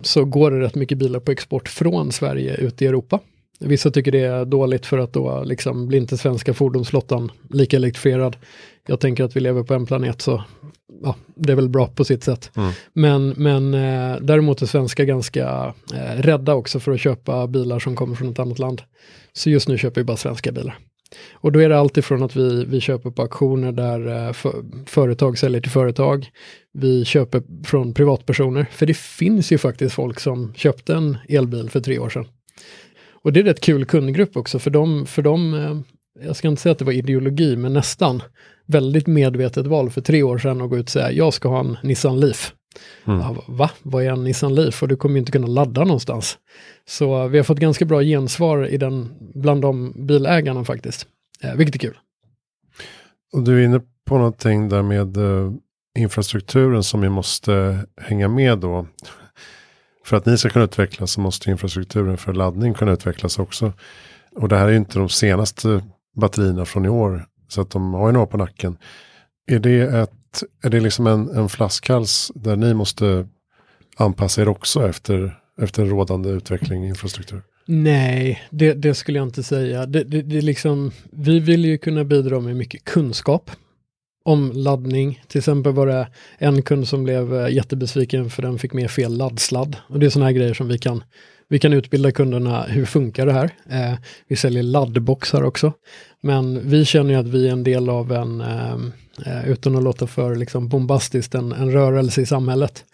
Så 0.02 0.26
går 0.26 0.52
det 0.52 0.60
rätt 0.60 0.76
mycket 0.76 0.98
bilar 0.98 1.20
på 1.20 1.32
export 1.32 1.70
från 1.70 2.12
Sverige 2.12 2.56
ut 2.56 2.82
i 2.82 2.86
Europa. 2.86 3.20
Vissa 3.60 3.92
tycker 3.92 4.12
det 4.12 4.24
är 4.24 4.46
dåligt 4.46 4.86
för 4.86 4.98
att 4.98 5.14
då 5.14 5.44
liksom 5.44 5.88
blir 5.88 6.00
inte 6.00 6.18
svenska 6.18 6.54
fordonsflottan 6.54 7.32
lika 7.50 7.78
elektrifierad. 7.78 8.38
Jag 8.88 9.00
tänker 9.00 9.24
att 9.24 9.36
vi 9.36 9.40
lever 9.40 9.64
på 9.64 9.74
en 9.74 9.86
planet 9.86 10.22
så 10.22 10.44
ja, 11.04 11.16
det 11.36 11.52
är 11.52 11.56
väl 11.56 11.70
bra 11.70 11.88
på 11.88 12.04
sitt 12.04 12.24
sätt. 12.24 12.52
Mm. 12.56 12.72
Men, 12.94 13.30
men 13.30 13.74
eh, 13.74 14.18
däremot 14.22 14.62
är 14.62 14.66
svenskar 14.66 15.04
ganska 15.04 15.74
eh, 15.94 16.22
rädda 16.22 16.54
också 16.54 16.80
för 16.80 16.92
att 16.92 17.00
köpa 17.00 17.48
bilar 17.48 17.80
som 17.80 17.96
kommer 17.96 18.16
från 18.16 18.30
ett 18.30 18.40
annat 18.40 18.60
land. 18.60 18.82
Så 19.34 19.50
just 19.50 19.68
nu 19.68 19.78
köper 19.78 20.02
vi 20.02 20.06
bara 20.06 20.18
svenska 20.18 20.52
bilar. 20.52 20.78
Och 21.34 21.52
då 21.52 21.60
är 21.60 21.70
det 21.70 21.80
alltifrån 21.80 22.24
att 22.24 22.36
vi, 22.36 22.66
vi 22.66 22.82
köper 22.82 23.12
på 23.12 23.22
auktioner 23.22 23.72
där 23.72 24.28
eh, 24.28 24.34
för, 24.34 24.54
företag 24.86 25.38
säljer 25.38 25.62
till 25.62 25.72
företag. 25.72 26.30
Vi 26.74 27.06
köper 27.06 27.44
från 27.66 27.94
privatpersoner, 27.94 28.66
för 28.72 28.86
det 28.86 28.98
finns 28.98 29.52
ju 29.52 29.58
faktiskt 29.58 29.96
folk 29.96 30.20
som 30.20 30.54
köpte 30.54 30.94
en 30.94 31.18
elbil 31.30 31.70
för 31.70 31.80
tre 31.80 32.00
år 32.00 32.10
sedan. 32.10 32.26
Och 33.24 33.34
det 33.34 33.40
är 33.40 33.44
rätt 33.44 33.62
kul 33.62 33.86
kundgrupp 33.86 34.38
också, 34.38 34.60
för 34.60 34.72
de, 34.72 35.06
för 35.06 35.22
de 35.22 35.54
eh, 35.54 35.78
jag 36.26 36.36
ska 36.36 36.48
inte 36.48 36.62
säga 36.62 36.72
att 36.72 36.80
det 36.80 36.86
var 36.86 36.92
ideologi, 36.92 37.56
men 37.56 37.74
nästan 37.74 38.24
väldigt 38.66 39.08
medvetet 39.08 39.68
val 39.68 39.90
för 39.90 40.02
tre 40.02 40.24
år 40.24 40.38
sedan 40.38 40.62
att 40.62 40.70
gå 40.70 40.78
ut 40.78 40.86
och 40.86 40.90
säga 40.90 41.12
jag 41.12 41.34
ska 41.34 41.50
ha 41.50 41.60
en 41.60 41.78
Nissan 41.84 42.20
Leaf. 42.20 42.54
Mm. 43.06 43.20
Ja, 43.20 43.44
va? 43.48 43.72
Vad 43.84 44.04
är 44.04 44.12
en 44.12 44.24
Nissan 44.24 44.56
Leaf? 44.56 44.84
Och 44.84 44.88
du 44.88 44.96
kommer 44.96 45.16
ju 45.16 45.20
inte 45.20 45.32
kunna 45.32 45.48
ladda 45.48 45.84
någonstans. 45.84 46.38
Så 46.86 47.28
vi 47.28 47.38
har 47.38 47.44
fått 47.44 47.60
ganska 47.60 47.86
bra 47.86 48.02
gensvar 48.02 48.68
i 48.68 48.78
den, 48.78 49.14
bland 49.20 49.62
de 49.62 49.94
bilägarna 50.08 50.64
faktiskt. 50.64 51.08
Eh, 51.44 51.56
vilket 51.56 51.76
är 51.76 51.80
kul. 51.80 51.98
Och 53.34 53.44
du 53.44 53.62
är 53.62 53.66
inne 53.66 53.82
på 54.06 54.18
någonting 54.18 54.70
där 54.70 54.82
med 54.82 55.18
eh, 55.18 55.52
infrastrukturen 55.98 56.84
som 56.84 57.02
vi 57.02 57.10
måste 57.10 57.86
hänga 58.02 58.28
med 58.28 58.58
då. 58.58 58.88
För 60.06 60.18
att 60.18 60.26
ni 60.26 60.38
ska 60.38 60.50
kunna 60.50 60.66
utvecklas 60.66 61.12
så 61.12 61.22
måste 61.22 61.52
infrastrukturen 61.52 62.18
för 62.18 62.34
laddning 62.34 62.74
kunna 62.74 62.92
utvecklas 62.92 63.40
också. 63.40 63.74
Och 64.36 64.50
det 64.50 64.58
här 64.58 64.68
är 64.68 64.72
ju 64.72 64.78
inte 64.78 65.00
de 65.00 65.10
senaste 65.10 65.84
batterierna 66.16 66.66
från 66.66 66.86
i 66.86 66.90
år. 66.90 67.26
Så 67.48 67.62
att 67.62 67.70
de 67.70 67.94
har 67.94 68.08
ju 68.08 68.14
några 68.14 68.28
på 68.28 68.38
nacken. 68.38 68.78
Är 69.48 69.60
det, 69.60 69.82
ett, 69.82 70.12
är 70.64 70.70
det 70.70 70.80
liksom 70.80 71.08
en, 71.08 71.30
en 71.30 71.50
flaskhals 71.50 72.32
där 72.36 72.56
ni 72.56 72.74
måste 72.74 73.28
anpassa 73.98 74.42
er 74.42 74.48
också 74.48 74.90
efter, 74.90 75.40
efter 75.62 75.86
rådande 75.86 76.30
utveckling 76.30 76.84
i 76.84 76.88
infrastruktur? 76.88 77.42
Nej, 77.66 78.42
det, 78.50 78.74
det 78.74 78.96
skulle 78.96 79.20
jag 79.20 79.28
inte 79.28 79.44
säga. 79.44 79.86
Det, 79.86 80.04
det, 80.04 80.22
det 80.22 80.42
liksom, 80.42 80.92
vi 81.12 81.40
vill 81.40 81.66
ju 81.66 81.78
kunna 81.78 82.04
bidra 82.04 82.40
med 82.40 82.56
mycket 82.56 82.84
kunskap 82.84 83.52
om 84.26 84.52
laddning. 84.56 85.22
Till 85.28 85.40
exempel 85.40 85.74
var 85.74 85.88
det 85.88 86.08
en 86.38 86.62
kund 86.62 86.88
som 86.88 87.04
blev 87.04 87.36
eh, 87.36 87.54
jättebesviken 87.54 88.30
för 88.30 88.42
den 88.42 88.60
fick 88.60 88.74
med 88.74 88.92
fel 88.92 89.18
laddsladd. 89.18 89.78
Och 89.88 90.00
det 90.00 90.06
är 90.06 90.10
sådana 90.10 90.26
här 90.26 90.34
grejer 90.34 90.54
som 90.54 90.68
vi 90.68 90.78
kan, 90.78 91.04
vi 91.50 91.60
kan 91.60 91.74
utbilda 91.74 92.12
kunderna, 92.12 92.64
hur 92.64 92.86
funkar 92.86 93.26
det 93.26 93.34
här? 93.34 93.50
Eh, 93.70 93.98
vi 94.28 94.36
säljer 94.36 94.64
laddboxar 94.64 95.44
också. 95.44 95.74
Men 96.22 96.70
vi 96.70 96.86
känner 96.86 97.14
ju 97.14 97.20
att 97.20 97.28
vi 97.28 97.48
är 97.48 97.52
en 97.52 97.64
del 97.64 97.90
av 97.90 98.12
en, 98.12 98.42
eh, 98.42 98.74
eh, 99.26 99.50
utan 99.50 99.76
att 99.76 99.84
låta 99.84 100.08
för 100.08 100.36
liksom 100.36 100.68
bombastiskt, 100.68 101.36
en, 101.36 101.52
en 101.52 101.72
rörelse 101.72 102.22
i 102.22 102.26
samhället. 102.26 102.86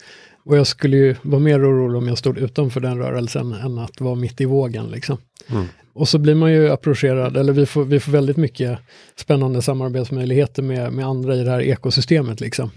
Och 0.45 0.57
jag 0.57 0.67
skulle 0.67 0.97
ju 0.97 1.15
vara 1.21 1.39
mer 1.39 1.59
orolig 1.59 1.97
om 1.97 2.07
jag 2.07 2.17
stod 2.17 2.37
utanför 2.37 2.79
den 2.79 2.97
rörelsen 2.97 3.53
än 3.53 3.77
att 3.77 4.01
vara 4.01 4.15
mitt 4.15 4.41
i 4.41 4.45
vågen. 4.45 4.85
Liksom. 4.85 5.17
Mm. 5.49 5.65
Och 5.93 6.09
så 6.09 6.17
blir 6.17 6.35
man 6.35 6.51
ju 6.51 6.69
approcherad, 6.69 7.37
eller 7.37 7.53
vi 7.53 7.65
får, 7.65 7.85
vi 7.85 7.99
får 7.99 8.11
väldigt 8.11 8.37
mycket 8.37 8.79
spännande 9.15 9.61
samarbetsmöjligheter 9.61 10.63
med, 10.63 10.93
med 10.93 11.05
andra 11.05 11.35
i 11.35 11.43
det 11.43 11.51
här 11.51 11.61
ekosystemet. 11.61 12.41
Liksom. 12.41 12.69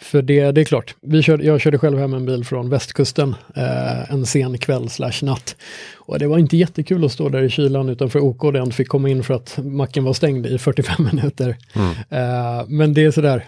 För 0.00 0.22
det, 0.22 0.50
det 0.52 0.60
är 0.60 0.64
klart, 0.64 0.94
vi 1.02 1.22
körde, 1.22 1.44
jag 1.44 1.60
körde 1.60 1.78
själv 1.78 1.98
hem 1.98 2.14
en 2.14 2.26
bil 2.26 2.44
från 2.44 2.68
västkusten 2.70 3.34
eh, 3.54 4.12
en 4.12 4.26
sen 4.26 4.58
kväll 4.58 4.88
slash 4.88 5.12
natt. 5.22 5.56
Och 5.96 6.18
det 6.18 6.26
var 6.26 6.38
inte 6.38 6.56
jättekul 6.56 7.04
att 7.04 7.12
stå 7.12 7.28
där 7.28 7.42
i 7.42 7.50
kylan 7.50 7.88
utanför 7.88 8.18
OK 8.20 8.44
inte 8.44 8.70
fick 8.76 8.88
komma 8.88 9.08
in 9.08 9.22
för 9.22 9.34
att 9.34 9.58
macken 9.64 10.04
var 10.04 10.12
stängd 10.12 10.46
i 10.46 10.58
45 10.58 11.04
minuter. 11.12 11.56
Mm. 11.74 11.90
Eh, 11.90 12.64
men 12.68 12.94
det 12.94 13.04
är 13.04 13.10
sådär, 13.10 13.44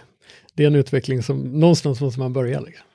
det 0.53 0.63
är 0.63 0.67
en 0.67 0.75
utveckling 0.75 1.23
som 1.23 1.59
någonstans 1.59 2.01
måste 2.01 2.19
man 2.19 2.33
börja. 2.33 2.59
Liksom. 2.59 2.85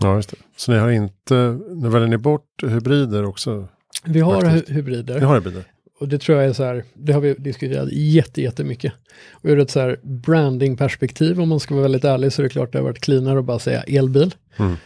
Ja, 0.00 0.14
just 0.16 0.30
det. 0.30 0.36
Så 0.56 0.72
ni 0.72 0.78
har 0.78 0.90
inte, 0.90 1.58
nu 1.74 1.88
väljer 1.88 2.08
ni 2.08 2.16
bort 2.18 2.62
hybrider 2.62 3.24
också? 3.24 3.68
Vi 4.04 4.20
har 4.20 4.42
hy- 4.42 4.72
hybrider. 4.72 5.18
Ni 5.20 5.24
har 5.26 5.34
hybrider? 5.34 5.64
Och 6.00 6.08
det 6.08 6.18
tror 6.18 6.38
jag 6.38 6.48
är 6.48 6.52
så 6.52 6.64
här, 6.64 6.84
det 6.94 7.12
har 7.12 7.20
vi 7.20 7.34
diskuterat 7.34 7.92
jätte, 7.92 8.42
jättemycket. 8.42 8.92
Och 9.30 9.48
ur 9.48 9.58
ett 9.58 9.70
så 9.70 9.80
här 9.80 10.00
brandingperspektiv, 10.02 11.40
om 11.40 11.48
man 11.48 11.60
ska 11.60 11.74
vara 11.74 11.82
väldigt 11.82 12.04
ärlig, 12.04 12.32
så 12.32 12.42
är 12.42 12.44
det 12.44 12.50
klart 12.50 12.72
det 12.72 12.78
har 12.78 12.84
varit 12.84 13.00
cleanare 13.00 13.38
att 13.38 13.44
bara 13.44 13.58
säga 13.58 13.82
elbil. 13.82 14.34
Mm. 14.56 14.76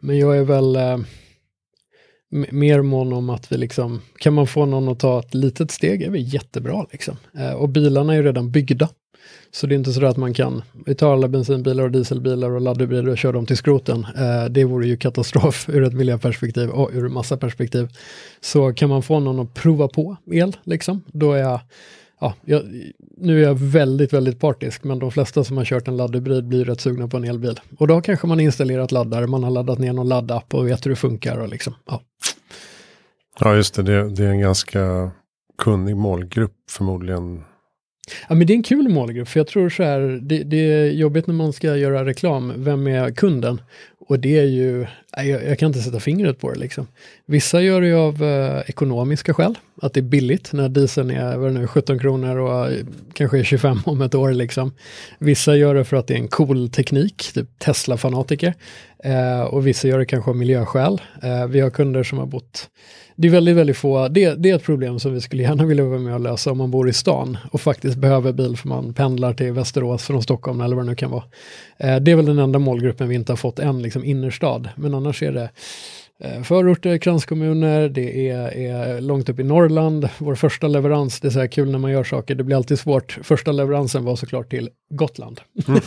Men 0.00 0.18
jag 0.18 0.38
är 0.38 0.44
väl, 0.44 0.76
eh, 0.76 0.98
mer 2.50 2.82
mån 2.82 3.12
om 3.12 3.30
att 3.30 3.52
vi 3.52 3.56
liksom, 3.56 4.00
kan 4.18 4.34
man 4.34 4.46
få 4.46 4.66
någon 4.66 4.88
att 4.88 5.00
ta 5.00 5.18
ett 5.18 5.34
litet 5.34 5.70
steg 5.70 6.02
är 6.02 6.10
vi 6.10 6.20
jättebra 6.20 6.86
liksom. 6.92 7.16
Eh, 7.38 7.52
och 7.52 7.68
bilarna 7.68 8.12
är 8.12 8.16
ju 8.16 8.22
redan 8.22 8.50
byggda. 8.50 8.88
Så 9.50 9.66
det 9.66 9.74
är 9.74 9.76
inte 9.76 9.92
så 9.92 10.06
att 10.06 10.16
man 10.16 10.34
kan, 10.34 10.62
vi 10.86 10.94
tar 10.94 11.12
alla 11.12 11.28
bensinbilar 11.28 11.84
och 11.84 11.90
dieselbilar 11.90 12.50
och 12.50 12.60
laddhybrider 12.60 13.08
och 13.08 13.18
kör 13.18 13.32
dem 13.32 13.46
till 13.46 13.56
skroten. 13.56 14.06
Eh, 14.16 14.44
det 14.50 14.64
vore 14.64 14.86
ju 14.86 14.96
katastrof 14.96 15.68
ur 15.72 15.82
ett 15.82 15.92
miljöperspektiv 15.92 16.70
och 16.70 16.90
ur 16.92 17.08
massa 17.08 17.36
perspektiv. 17.36 17.88
Så 18.40 18.72
kan 18.72 18.88
man 18.88 19.02
få 19.02 19.20
någon 19.20 19.40
att 19.40 19.54
prova 19.54 19.88
på 19.88 20.16
el, 20.26 20.56
liksom, 20.64 21.02
då 21.06 21.32
är 21.32 21.38
jag, 21.38 21.60
ja, 22.20 22.34
jag, 22.44 22.62
nu 23.16 23.38
är 23.38 23.46
jag 23.48 23.54
väldigt, 23.54 24.12
väldigt 24.12 24.40
partisk, 24.40 24.84
men 24.84 24.98
de 24.98 25.10
flesta 25.10 25.44
som 25.44 25.56
har 25.56 25.64
kört 25.64 25.88
en 25.88 25.96
laddhybrid 25.96 26.44
blir 26.44 26.64
rätt 26.64 26.80
sugna 26.80 27.08
på 27.08 27.16
en 27.16 27.24
elbil. 27.24 27.60
Och 27.78 27.88
då 27.88 28.00
kanske 28.00 28.26
man 28.26 28.40
installerat 28.40 28.92
laddare, 28.92 29.26
man 29.26 29.44
har 29.44 29.50
laddat 29.50 29.78
ner 29.78 29.92
någon 29.92 30.08
laddapp 30.08 30.54
och 30.54 30.68
vet 30.68 30.86
hur 30.86 30.90
det 30.90 30.96
funkar 30.96 31.38
och 31.38 31.48
liksom, 31.48 31.74
ja. 31.86 32.00
Ja, 33.40 33.56
just 33.56 33.74
det, 33.74 33.82
det, 33.82 34.10
det 34.10 34.24
är 34.24 34.28
en 34.28 34.40
ganska 34.40 35.10
kunnig 35.58 35.96
målgrupp 35.96 36.54
förmodligen 36.70 37.44
Ja, 38.28 38.34
men 38.34 38.46
det 38.46 38.52
är 38.52 38.56
en 38.56 38.62
kul 38.62 38.88
målgrupp, 38.88 39.28
för 39.28 39.40
jag 39.40 39.46
tror 39.46 39.68
så 39.68 39.82
här, 39.82 40.00
det, 40.22 40.42
det, 40.42 40.56
är 40.56 40.90
jobbigt 40.90 41.26
när 41.26 41.34
man 41.34 41.52
ska 41.52 41.76
göra 41.76 42.04
reklam, 42.04 42.52
vem 42.56 42.86
är 42.86 43.10
kunden? 43.10 43.60
Och 44.08 44.18
det 44.18 44.38
är 44.38 44.44
ju, 44.44 44.86
jag, 45.16 45.44
jag 45.44 45.58
kan 45.58 45.66
inte 45.66 45.80
sätta 45.80 46.00
fingret 46.00 46.40
på 46.40 46.50
det 46.52 46.58
liksom. 46.58 46.86
Vissa 47.26 47.60
gör 47.60 47.80
det 47.80 47.86
ju 47.86 47.94
av 47.94 48.22
eh, 48.22 48.62
ekonomiska 48.66 49.34
skäl, 49.34 49.58
att 49.82 49.94
det 49.94 50.00
är 50.00 50.02
billigt 50.02 50.52
när 50.52 50.68
dieseln 50.68 51.10
är 51.10 51.36
vad 51.36 51.52
nu, 51.52 51.66
17 51.66 51.98
kronor 51.98 52.36
och 52.36 52.72
eh, 52.72 52.78
kanske 53.12 53.38
är 53.38 53.44
25 53.44 53.78
om 53.84 54.02
ett 54.02 54.14
år 54.14 54.32
liksom. 54.32 54.72
Vissa 55.18 55.56
gör 55.56 55.74
det 55.74 55.84
för 55.84 55.96
att 55.96 56.06
det 56.06 56.14
är 56.14 56.18
en 56.18 56.28
cool 56.28 56.68
teknik, 56.68 57.32
typ 57.34 57.58
Tesla-fanatiker. 57.58 58.54
Eh, 59.04 59.40
och 59.40 59.66
vissa 59.66 59.88
gör 59.88 59.98
det 59.98 60.06
kanske 60.06 60.30
av 60.30 60.36
miljöskäl. 60.36 61.00
Eh, 61.22 61.46
vi 61.46 61.60
har 61.60 61.70
kunder 61.70 62.02
som 62.02 62.18
har 62.18 62.26
bott 62.26 62.68
det 63.16 63.28
är 63.28 63.32
väldigt, 63.32 63.56
väldigt 63.56 63.76
få, 63.76 64.08
det, 64.08 64.34
det, 64.34 64.50
är 64.50 64.56
ett 64.56 64.62
problem 64.62 64.98
som 64.98 65.14
vi 65.14 65.20
skulle 65.20 65.42
gärna 65.42 65.64
vilja 65.64 65.84
vara 65.84 65.98
med 65.98 66.14
och 66.14 66.20
lösa 66.20 66.50
om 66.50 66.58
man 66.58 66.70
bor 66.70 66.88
i 66.88 66.92
stan 66.92 67.38
och 67.50 67.60
faktiskt 67.60 67.96
behöver 67.96 68.32
bil 68.32 68.56
för 68.56 68.68
man 68.68 68.94
pendlar 68.94 69.34
till 69.34 69.52
Västerås 69.52 70.02
från 70.02 70.22
Stockholm 70.22 70.60
eller 70.60 70.76
vad 70.76 70.84
det 70.84 70.90
nu 70.90 70.96
kan 70.96 71.10
vara. 71.10 71.24
Eh, 71.78 71.96
det 71.96 72.10
är 72.10 72.16
väl 72.16 72.26
den 72.26 72.38
enda 72.38 72.58
målgruppen 72.58 73.08
vi 73.08 73.14
inte 73.14 73.32
har 73.32 73.36
fått 73.36 73.58
än, 73.58 73.82
liksom 73.82 74.04
innerstad, 74.04 74.68
men 74.76 74.94
annars 75.02 75.22
är 75.22 75.32
det 75.32 75.50
eh, 76.20 76.42
förorter, 76.42 76.98
kranskommuner, 76.98 77.88
det 77.88 78.28
är, 78.28 78.56
är, 78.56 79.00
långt 79.00 79.28
upp 79.28 79.38
i 79.38 79.42
Norrland. 79.42 80.08
Vår 80.18 80.34
första 80.34 80.68
leverans, 80.68 81.20
det 81.20 81.28
är 81.28 81.30
så 81.30 81.40
här 81.40 81.46
kul 81.46 81.70
när 81.70 81.78
man 81.78 81.90
gör 81.90 82.04
saker, 82.04 82.34
det 82.34 82.44
blir 82.44 82.56
alltid 82.56 82.78
svårt. 82.78 83.18
Första 83.22 83.52
leveransen 83.52 84.04
var 84.04 84.16
såklart 84.16 84.50
till 84.50 84.70
Gotland. 84.90 85.40
Mm. 85.68 85.80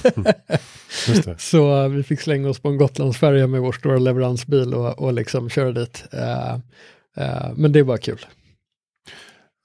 så 1.38 1.84
uh, 1.84 1.90
vi 1.90 2.04
fick 2.04 2.22
slänga 2.22 2.50
oss 2.50 2.60
på 2.60 2.70
en 2.70 2.78
Gotlandsfärja 2.78 3.48
med 3.48 3.62
vår 3.62 3.72
stora 3.72 3.98
leveransbil 3.98 4.74
och, 4.74 5.00
och 5.00 5.14
liksom 5.14 5.50
köra 5.50 5.72
dit. 5.72 6.04
Uh, 6.14 6.58
Uh, 7.18 7.52
men 7.56 7.72
det 7.72 7.80
är 7.80 7.84
bara 7.84 7.98
kul. 7.98 8.26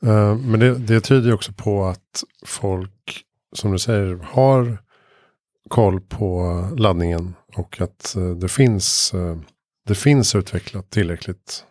Uh, 0.06 0.36
men 0.36 0.60
det, 0.60 0.78
det 0.78 1.00
tyder 1.00 1.28
ju 1.28 1.34
också 1.34 1.52
på 1.52 1.84
att 1.84 2.24
folk, 2.46 3.24
som 3.56 3.72
du 3.72 3.78
säger, 3.78 4.18
har 4.22 4.78
koll 5.68 6.00
på 6.00 6.64
laddningen 6.76 7.34
och 7.54 7.80
att 7.80 8.14
uh, 8.18 8.36
det 8.36 8.48
finns, 8.48 9.12
det 9.88 9.94
finns 9.94 10.34
utvecklat 10.34 10.90
tillräckligt 10.90 11.64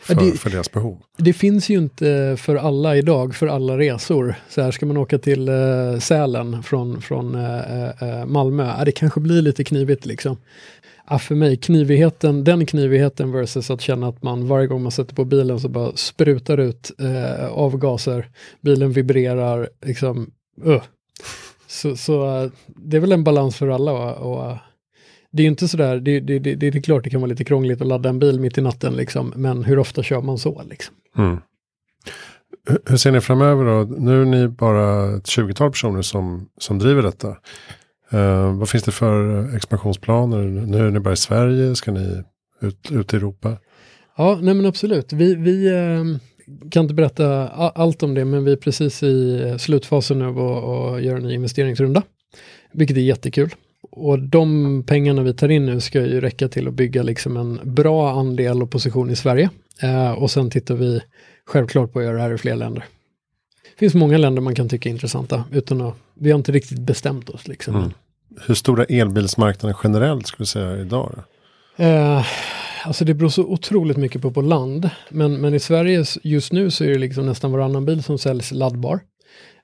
för, 0.00 0.14
det, 0.14 0.32
för, 0.32 0.50
deras 0.50 0.72
behov. 0.72 1.02
Det 1.16 1.32
finns 1.32 1.68
ju 1.68 1.78
inte 1.78 2.36
för 2.38 2.56
alla 2.56 2.96
idag, 2.96 3.34
för 3.34 3.46
alla 3.46 3.78
resor. 3.78 4.34
Så 4.48 4.62
här 4.62 4.70
ska 4.70 4.86
man 4.86 4.96
åka 4.96 5.18
till 5.18 5.48
uh, 5.48 5.98
Sälen 5.98 6.62
från, 6.62 7.02
från 7.02 7.36
Malmö, 8.26 8.84
det 8.84 8.92
kanske 8.92 9.20
blir 9.20 9.42
lite 9.42 9.64
knivigt 9.64 10.06
liksom 10.06 10.36
ja, 11.10 11.18
för 11.18 11.34
mig, 11.34 11.56
knivigheten, 11.56 12.44
den 12.44 12.66
knivigheten 12.66 13.32
versus 13.32 13.70
att 13.70 13.80
känna 13.80 14.08
att 14.08 14.22
man 14.22 14.48
varje 14.48 14.66
gång 14.66 14.82
man 14.82 14.92
sätter 14.92 15.14
på 15.14 15.24
bilen 15.24 15.60
så 15.60 15.68
bara 15.68 15.96
sprutar 15.96 16.58
ut 16.58 16.90
eh, 17.00 17.46
avgaser, 17.46 18.28
bilen 18.60 18.92
vibrerar, 18.92 19.68
liksom, 19.84 20.30
uh. 20.66 20.82
Så, 21.66 21.96
så 21.96 22.50
det 22.66 22.96
är 22.96 23.00
väl 23.00 23.12
en 23.12 23.24
balans 23.24 23.56
för 23.56 23.68
alla 23.68 24.14
uh, 24.14 24.58
det 25.32 25.42
är 25.42 25.46
inte 25.46 25.68
sådär, 25.68 26.00
det, 26.00 26.20
det, 26.20 26.38
det, 26.38 26.54
det, 26.54 26.66
är 26.66 26.80
klart 26.80 27.04
det 27.04 27.10
kan 27.10 27.20
vara 27.20 27.28
lite 27.28 27.44
krångligt 27.44 27.80
att 27.80 27.86
ladda 27.86 28.08
en 28.08 28.18
bil 28.18 28.40
mitt 28.40 28.58
i 28.58 28.60
natten 28.60 28.96
liksom, 28.96 29.32
men 29.36 29.64
hur 29.64 29.78
ofta 29.78 30.02
kör 30.02 30.20
man 30.20 30.38
så 30.38 30.62
liksom? 30.70 30.94
Mm. 31.18 31.38
Hur 32.86 32.96
ser 32.96 33.12
ni 33.12 33.20
framöver 33.20 33.64
då? 33.64 33.94
Nu 33.98 34.22
är 34.22 34.24
ni 34.24 34.48
bara 34.48 35.16
ett 35.16 35.24
20-tal 35.24 35.70
personer 35.70 36.02
som, 36.02 36.48
som 36.58 36.78
driver 36.78 37.02
detta. 37.02 37.28
Uh, 38.14 38.58
vad 38.58 38.68
finns 38.68 38.84
det 38.84 38.92
för 38.92 39.44
expansionsplaner? 39.56 40.44
Nu 40.44 40.86
är 40.86 40.90
ni 40.90 41.00
bara 41.00 41.14
i 41.14 41.16
Sverige, 41.16 41.74
ska 41.74 41.90
ni 41.90 42.22
ut, 42.60 42.90
ut 42.90 43.14
i 43.14 43.16
Europa? 43.16 43.56
Ja, 44.16 44.38
nej 44.42 44.54
men 44.54 44.66
absolut. 44.66 45.12
Vi, 45.12 45.34
vi 45.34 45.70
uh, 45.70 46.18
kan 46.70 46.82
inte 46.82 46.94
berätta 46.94 47.48
allt 47.48 48.02
om 48.02 48.14
det, 48.14 48.24
men 48.24 48.44
vi 48.44 48.52
är 48.52 48.56
precis 48.56 49.02
i 49.02 49.56
slutfasen 49.58 50.18
nu 50.18 50.26
och, 50.26 50.90
och 50.90 51.00
gör 51.02 51.16
en 51.16 51.22
ny 51.22 51.34
investeringsrunda. 51.34 52.02
Vilket 52.72 52.96
är 52.96 53.00
jättekul. 53.00 53.54
Och 53.90 54.18
de 54.18 54.82
pengarna 54.86 55.22
vi 55.22 55.34
tar 55.34 55.48
in 55.48 55.66
nu 55.66 55.80
ska 55.80 56.00
ju 56.00 56.20
räcka 56.20 56.48
till 56.48 56.68
att 56.68 56.74
bygga 56.74 57.02
liksom 57.02 57.36
en 57.36 57.60
bra 57.62 58.10
andel 58.10 58.62
och 58.62 58.70
position 58.70 59.10
i 59.10 59.16
Sverige. 59.16 59.50
Uh, 59.84 60.10
och 60.10 60.30
sen 60.30 60.50
tittar 60.50 60.74
vi 60.74 61.00
självklart 61.46 61.92
på 61.92 61.98
att 61.98 62.04
göra 62.04 62.16
det 62.16 62.22
här 62.22 62.34
i 62.34 62.38
fler 62.38 62.56
länder. 62.56 62.84
Det 63.62 63.78
finns 63.78 63.94
många 63.94 64.18
länder 64.18 64.42
man 64.42 64.54
kan 64.54 64.68
tycka 64.68 64.88
är 64.88 64.90
intressanta 64.90 65.44
utan 65.52 65.80
att, 65.80 65.94
vi 66.14 66.30
har 66.30 66.38
inte 66.38 66.52
riktigt 66.52 66.78
bestämt 66.78 67.28
oss. 67.28 67.48
Liksom. 67.48 67.76
Mm. 67.76 67.90
Hur 68.46 68.54
stor 68.54 68.80
är 68.80 69.00
elbilsmarknaden 69.00 69.78
generellt 69.84 70.26
skulle 70.26 70.42
du 70.42 70.46
säga 70.46 70.76
idag? 70.76 71.12
Eh, 71.76 72.26
alltså 72.84 73.04
det 73.04 73.14
beror 73.14 73.28
så 73.28 73.42
otroligt 73.42 73.96
mycket 73.96 74.22
på 74.22 74.30
på 74.30 74.42
land. 74.42 74.90
Men, 75.08 75.40
men 75.40 75.54
i 75.54 75.60
Sverige 75.60 76.04
just 76.22 76.52
nu 76.52 76.70
så 76.70 76.84
är 76.84 76.88
det 76.88 76.98
liksom 76.98 77.26
nästan 77.26 77.52
varannan 77.52 77.84
bil 77.84 78.02
som 78.02 78.18
säljs 78.18 78.52
laddbar. 78.52 79.00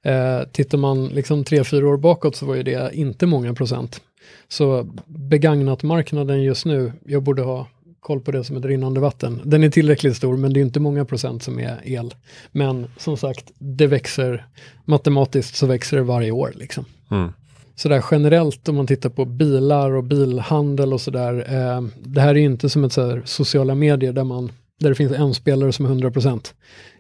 Eh, 0.03 0.43
tittar 0.53 0.79
man 0.79 1.07
liksom 1.07 1.45
tre, 1.45 1.65
fyra 1.65 1.89
år 1.89 1.97
bakåt 1.97 2.37
så 2.37 2.47
var 2.47 2.55
ju 2.55 2.63
det 2.63 2.91
inte 2.95 3.27
många 3.27 3.55
procent. 3.55 4.01
Så 4.49 4.87
begagnat 5.07 5.83
marknaden 5.83 6.43
just 6.43 6.65
nu, 6.65 6.93
jag 7.05 7.23
borde 7.23 7.43
ha 7.43 7.67
koll 8.01 8.21
på 8.21 8.33
det 8.33 8.45
som 8.45 8.57
ett 8.57 8.65
rinnande 8.65 9.01
vatten. 9.01 9.41
Den 9.45 9.65
är 9.65 9.71
tillräckligt 9.71 10.17
stor 10.17 10.37
men 10.37 10.53
det 10.53 10.61
är 10.61 10.63
inte 10.63 10.81
många 10.81 11.05
procent 11.05 11.43
som 11.43 11.59
är 11.59 11.81
el. 11.85 12.15
Men 12.53 12.87
som 12.97 13.17
sagt, 13.17 13.53
det 13.59 13.87
växer 13.87 14.47
matematiskt 14.85 15.57
så 15.57 15.67
växer 15.67 15.97
det 15.97 16.03
varje 16.03 16.31
år. 16.31 16.53
Liksom. 16.55 16.85
Mm. 17.11 17.33
Sådär 17.77 18.05
generellt 18.11 18.69
om 18.69 18.77
man 18.77 18.87
tittar 18.87 19.11
på 19.11 19.25
bilar 19.25 19.91
och 19.91 20.05
bilhandel 20.05 20.93
och 20.93 21.01
sådär. 21.01 21.35
Eh, 21.49 21.83
det 22.05 22.21
här 22.21 22.29
är 22.29 22.39
inte 22.39 22.69
som 22.69 22.85
ett 22.85 22.93
sådär 22.93 23.23
sociala 23.25 23.75
medier 23.75 24.13
där, 24.13 24.25
man, 24.25 24.53
där 24.81 24.89
det 24.89 24.95
finns 24.95 25.13
en 25.13 25.35
spelare 25.35 25.73
som 25.73 25.85
är 25.85 25.89
100 25.89 26.11
procent. 26.11 26.55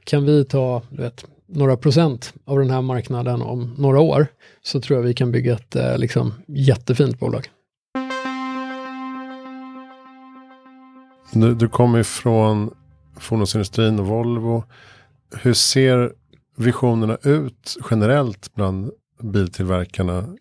Kan 0.04 0.24
vi 0.24 0.44
ta 0.44 0.82
vet, 0.90 1.24
några 1.46 1.76
procent 1.76 2.34
av 2.44 2.58
den 2.58 2.70
här 2.70 2.82
marknaden 2.82 3.42
om 3.42 3.74
några 3.78 4.00
år 4.00 4.26
så 4.62 4.80
tror 4.80 4.98
jag 4.98 5.04
vi 5.04 5.14
kan 5.14 5.32
bygga 5.32 5.54
ett 5.54 5.76
eh, 5.76 5.98
liksom, 5.98 6.34
jättefint 6.46 7.18
bolag. 7.18 7.48
Du, 11.32 11.54
du 11.54 11.68
kommer 11.68 12.02
från 12.02 12.70
fordonsindustrin 13.18 13.98
och 13.98 14.06
Volvo. 14.06 14.64
Hur 15.42 15.54
ser 15.54 16.12
visionerna 16.56 17.18
ut 17.22 17.76
generellt 17.90 18.54
bland 18.54 18.90
biltillverkarna? 19.22 20.36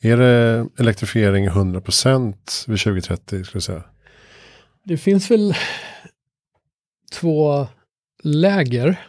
Är 0.00 0.16
det 0.16 0.66
elektrifiering 0.78 1.48
100% 1.48 2.34
vid 2.68 2.80
2030 2.80 3.44
skulle 3.44 3.56
jag 3.56 3.62
säga? 3.62 3.82
Det 4.84 4.96
finns 4.96 5.30
väl 5.30 5.54
två 7.12 7.66
läger. 8.22 9.06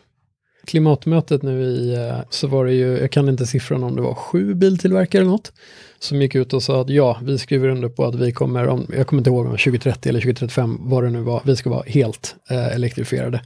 Klimatmötet 0.68 1.44
nu 1.44 1.64
i, 1.64 1.94
eh, 1.94 2.18
så 2.30 2.48
var 2.48 2.66
det 2.66 2.74
ju, 2.74 2.98
jag 2.98 3.12
kan 3.12 3.30
inte 3.30 3.46
siffran 3.46 3.84
om 3.84 3.96
det 3.96 4.02
var 4.02 4.14
sju 4.14 4.54
biltillverkare 4.54 5.22
eller 5.22 5.32
något, 5.32 5.54
som 6.00 6.22
gick 6.22 6.36
ut 6.36 6.54
och 6.54 6.64
sa 6.64 6.82
att 6.82 6.90
ja, 6.90 7.18
vi 7.24 7.38
skriver 7.38 7.68
under 7.68 7.90
på 7.90 8.06
att 8.06 8.16
vi 8.16 8.32
kommer, 8.32 8.68
om, 8.68 8.88
jag 8.98 9.08
kommer 9.08 9.20
inte 9.20 9.30
ihåg 9.30 9.46
om 9.46 9.52
2030 9.52 10.10
eller 10.10 10.20
2035, 10.20 10.78
vad 10.82 11.04
det 11.04 11.10
nu 11.10 11.22
var, 11.22 11.42
vi 11.46 11.56
ska 11.56 11.70
vara 11.70 11.84
helt 11.88 12.36
eh, 12.50 12.76
elektrifierade. 12.76 13.42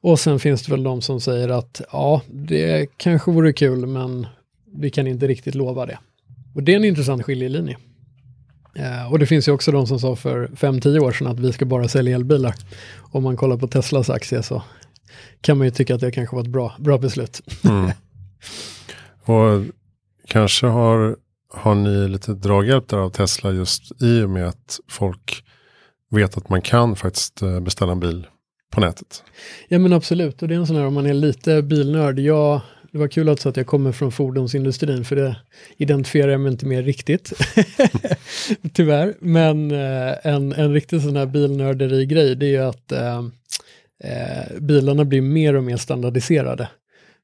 Och 0.00 0.20
sen 0.20 0.38
finns 0.38 0.62
det 0.62 0.72
väl 0.72 0.82
de 0.82 1.02
som 1.02 1.20
säger 1.20 1.48
att 1.48 1.80
ja, 1.92 2.22
det 2.28 2.86
kanske 2.96 3.30
vore 3.30 3.52
kul, 3.52 3.86
men 3.86 4.26
vi 4.76 4.90
kan 4.90 5.06
inte 5.06 5.26
riktigt 5.26 5.54
lova 5.54 5.86
det. 5.86 5.98
Och 6.54 6.62
det 6.62 6.72
är 6.72 6.76
en 6.76 6.84
intressant 6.84 7.22
skiljelinje. 7.22 7.76
Eh, 8.76 9.12
och 9.12 9.18
det 9.18 9.26
finns 9.26 9.48
ju 9.48 9.52
också 9.52 9.72
de 9.72 9.86
som 9.86 10.00
sa 10.00 10.16
för 10.16 10.46
5-10 10.46 10.98
år 10.98 11.12
sedan 11.12 11.26
att 11.26 11.40
vi 11.40 11.52
ska 11.52 11.64
bara 11.64 11.88
sälja 11.88 12.16
elbilar. 12.16 12.54
Om 13.12 13.22
man 13.22 13.36
kollar 13.36 13.56
på 13.56 13.66
Teslas 13.66 14.10
aktie 14.10 14.42
så 14.42 14.62
kan 15.40 15.58
man 15.58 15.66
ju 15.66 15.70
tycka 15.70 15.94
att 15.94 16.00
det 16.00 16.10
kanske 16.10 16.36
var 16.36 16.42
ett 16.42 16.48
bra, 16.48 16.74
bra 16.78 16.98
beslut. 16.98 17.40
Mm. 17.64 17.90
Och 19.24 19.64
kanske 20.26 20.66
har, 20.66 21.16
har 21.54 21.74
ni 21.74 22.08
lite 22.08 22.34
draghjälp 22.34 22.88
där 22.88 22.98
av 22.98 23.10
Tesla 23.10 23.52
just 23.52 24.02
i 24.02 24.22
och 24.22 24.30
med 24.30 24.48
att 24.48 24.80
folk 24.88 25.44
vet 26.10 26.36
att 26.36 26.48
man 26.48 26.62
kan 26.62 26.96
faktiskt 26.96 27.42
eh, 27.42 27.60
beställa 27.60 27.92
en 27.92 28.00
bil 28.00 28.26
på 28.72 28.80
nätet. 28.80 29.24
Ja 29.68 29.78
men 29.78 29.92
absolut, 29.92 30.42
och 30.42 30.48
det 30.48 30.54
är 30.54 30.58
en 30.58 30.66
sån 30.66 30.76
här 30.76 30.86
om 30.86 30.94
man 30.94 31.06
är 31.06 31.14
lite 31.14 31.62
bilnörd. 31.62 32.18
Jag 32.18 32.60
det 32.96 33.00
var 33.00 33.08
kul 33.08 33.28
att 33.28 33.46
att 33.46 33.56
jag 33.56 33.66
kommer 33.66 33.92
från 33.92 34.12
fordonsindustrin 34.12 35.04
för 35.04 35.16
det 35.16 35.36
identifierar 35.76 36.32
jag 36.32 36.40
mig 36.40 36.52
inte 36.52 36.66
mer 36.66 36.82
riktigt. 36.82 37.32
Tyvärr, 38.72 39.14
men 39.20 39.70
eh, 39.70 40.14
en, 40.22 40.52
en 40.52 40.72
riktig 40.72 41.02
sån 41.02 41.16
här 41.16 41.26
bilnörderi-grej 41.26 42.34
det 42.34 42.46
är 42.46 42.50
ju 42.50 42.62
att 42.62 42.92
eh, 42.92 43.22
eh, 44.04 44.60
bilarna 44.60 45.04
blir 45.04 45.20
mer 45.20 45.56
och 45.56 45.64
mer 45.64 45.76
standardiserade. 45.76 46.68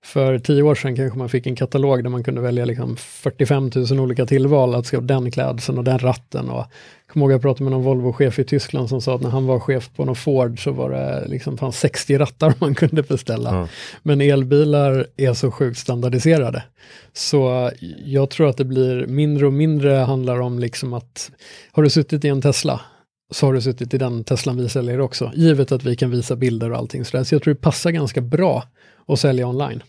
För 0.04 0.38
tio 0.38 0.62
år 0.62 0.74
sedan 0.74 0.96
kanske 0.96 1.18
man 1.18 1.28
fick 1.28 1.46
en 1.46 1.56
katalog 1.56 2.02
där 2.02 2.10
man 2.10 2.24
kunde 2.24 2.40
välja 2.40 2.64
liksom 2.64 2.96
45 2.96 3.70
000 3.74 4.00
olika 4.00 4.26
tillval, 4.26 4.74
att 4.74 4.86
ska 4.86 5.00
den 5.00 5.30
klädseln 5.30 5.78
och 5.78 5.84
den 5.84 5.98
ratten. 5.98 6.50
Och, 6.50 6.66
jag 7.06 7.12
kommer 7.12 7.26
ihåg 7.26 7.32
jag 7.32 7.42
pratade 7.42 7.64
med 7.64 7.72
någon 7.72 7.82
Volvo-chef 7.82 8.38
i 8.38 8.44
Tyskland 8.44 8.88
som 8.88 9.00
sa 9.00 9.14
att 9.14 9.20
när 9.20 9.30
han 9.30 9.46
var 9.46 9.60
chef 9.60 9.90
på 9.96 10.04
någon 10.04 10.16
Ford 10.16 10.64
så 10.64 10.72
var 10.72 10.90
det 10.90 11.28
liksom 11.28 11.58
fanns 11.58 11.78
60 11.78 12.18
rattar 12.18 12.54
man 12.60 12.74
kunde 12.74 13.02
beställa. 13.02 13.50
Mm. 13.50 13.66
Men 14.02 14.20
elbilar 14.20 15.06
är 15.16 15.34
så 15.34 15.50
sjukt 15.50 15.78
standardiserade. 15.78 16.62
Så 17.12 17.70
jag 18.04 18.30
tror 18.30 18.48
att 18.48 18.56
det 18.56 18.64
blir 18.64 19.06
mindre 19.06 19.46
och 19.46 19.52
mindre 19.52 19.90
handlar 19.92 20.40
om 20.40 20.58
liksom 20.58 20.92
att 20.92 21.30
har 21.72 21.82
du 21.82 21.90
suttit 21.90 22.24
i 22.24 22.28
en 22.28 22.42
Tesla 22.42 22.80
så 23.32 23.46
har 23.46 23.52
du 23.52 23.60
suttit 23.60 23.94
i 23.94 23.98
den 23.98 24.24
Teslan 24.24 24.56
vi 24.56 24.68
säljer 24.68 25.00
också, 25.00 25.32
givet 25.34 25.72
att 25.72 25.84
vi 25.84 25.96
kan 25.96 26.10
visa 26.10 26.36
bilder 26.36 26.72
och 26.72 26.78
allting 26.78 27.04
sådär. 27.04 27.24
Så 27.24 27.34
jag 27.34 27.42
tror 27.42 27.54
det 27.54 27.60
passar 27.60 27.90
ganska 27.90 28.20
bra 28.20 28.64
att 29.06 29.20
sälja 29.20 29.46
online. 29.46 29.82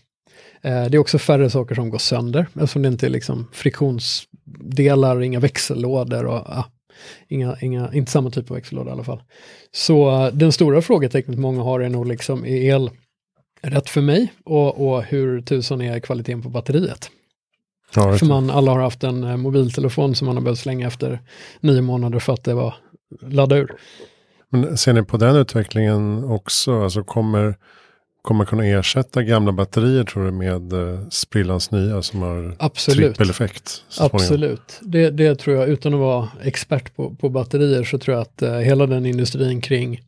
Eh, 0.62 0.84
det 0.84 0.96
är 0.96 0.98
också 0.98 1.18
färre 1.18 1.50
saker 1.50 1.74
som 1.74 1.90
går 1.90 1.98
sönder 1.98 2.46
eftersom 2.54 2.82
det 2.82 2.88
inte 2.88 3.06
är 3.06 3.10
liksom 3.10 3.48
friktionsdelar, 3.52 5.22
inga 5.22 5.40
växellådor 5.40 6.24
och 6.24 6.36
ah, 6.36 6.64
inga, 7.28 7.56
inga, 7.60 7.92
inte 7.92 8.12
samma 8.12 8.30
typ 8.30 8.50
av 8.50 8.56
växellåda 8.56 8.90
i 8.90 8.92
alla 8.92 9.04
fall. 9.04 9.22
Så 9.72 10.30
den 10.32 10.52
stora 10.52 10.82
frågetecknet 10.82 11.38
många 11.38 11.62
har 11.62 11.80
är 11.80 11.88
nog 11.88 12.06
liksom, 12.06 12.44
är 12.44 12.56
el 12.56 12.90
rätt 13.62 13.88
för 13.88 14.00
mig 14.00 14.32
och, 14.44 14.88
och 14.88 15.02
hur 15.02 15.40
tusan 15.40 15.80
är 15.80 16.00
kvaliteten 16.00 16.42
på 16.42 16.48
batteriet? 16.48 17.10
Ja, 17.94 18.18
för 18.18 18.26
man, 18.26 18.50
alla 18.50 18.72
har 18.72 18.80
haft 18.80 19.04
en 19.04 19.24
eh, 19.24 19.36
mobiltelefon 19.36 20.14
som 20.14 20.26
man 20.26 20.36
har 20.36 20.42
behövt 20.42 20.58
slänga 20.58 20.86
efter 20.86 21.20
nio 21.60 21.80
månader 21.80 22.18
för 22.18 22.32
att 22.32 22.44
det 22.44 22.54
var 22.54 22.74
ladda 23.20 23.56
ur. 23.56 23.74
Men 24.48 24.78
ser 24.78 24.92
ni 24.92 25.02
på 25.02 25.16
den 25.16 25.36
utvecklingen 25.36 26.24
också? 26.24 26.82
Alltså 26.82 27.04
kommer 27.04 27.56
kommer 28.24 28.44
kunna 28.44 28.66
ersätta 28.66 29.22
gamla 29.22 29.52
batterier 29.52 30.04
tror 30.04 30.24
du 30.24 30.30
med 30.30 30.72
eh, 30.72 31.08
sprillans 31.08 31.70
nya 31.70 32.02
som 32.02 32.22
har 32.22 32.56
Absolut. 32.58 32.98
trippeleffekt? 32.98 33.84
Absolut, 34.00 34.80
det, 34.80 35.10
det, 35.10 35.34
tror 35.34 35.56
jag 35.56 35.68
utan 35.68 35.94
att 35.94 36.00
vara 36.00 36.28
expert 36.42 36.96
på, 36.96 37.14
på 37.14 37.28
batterier 37.28 37.84
så 37.84 37.98
tror 37.98 38.16
jag 38.16 38.22
att 38.22 38.42
eh, 38.42 38.54
hela 38.54 38.86
den 38.86 39.06
industrin 39.06 39.60
kring 39.60 40.00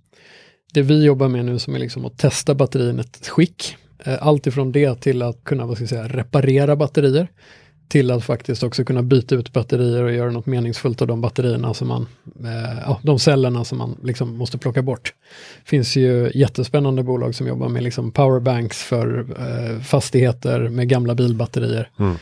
det 0.72 0.82
vi 0.82 1.04
jobbar 1.04 1.28
med 1.28 1.44
nu 1.44 1.58
som 1.58 1.74
är 1.74 1.78
liksom 1.78 2.04
att 2.04 2.18
testa 2.18 2.54
batteriernas 2.54 3.28
skick. 3.28 3.76
Eh, 4.04 4.26
allt 4.26 4.46
ifrån 4.46 4.72
det 4.72 5.00
till 5.00 5.22
att 5.22 5.44
kunna 5.44 5.66
vad 5.66 5.76
ska 5.76 5.82
jag 5.82 5.90
säga, 5.90 6.08
reparera 6.08 6.76
batterier 6.76 7.28
till 7.88 8.10
att 8.10 8.24
faktiskt 8.24 8.62
också 8.62 8.84
kunna 8.84 9.02
byta 9.02 9.34
ut 9.34 9.52
batterier 9.52 10.02
och 10.02 10.12
göra 10.12 10.30
något 10.30 10.46
meningsfullt 10.46 11.02
av 11.02 11.08
de 11.08 11.20
batterierna 11.20 11.74
som 11.74 11.88
man, 11.88 12.06
eh, 12.40 12.78
ja, 12.86 13.00
de 13.02 13.18
cellerna 13.18 13.64
som 13.64 13.78
man 13.78 13.96
liksom 14.02 14.36
måste 14.36 14.58
plocka 14.58 14.82
bort. 14.82 15.14
Det 15.64 15.68
finns 15.68 15.96
ju 15.96 16.30
jättespännande 16.34 17.02
bolag 17.02 17.34
som 17.34 17.46
jobbar 17.46 17.68
med 17.68 17.82
liksom 17.82 18.10
powerbanks 18.10 18.82
för 18.82 19.26
eh, 19.38 19.80
fastigheter 19.80 20.68
med 20.68 20.88
gamla 20.88 21.14
bilbatterier. 21.14 21.90
Mm. 21.98 22.16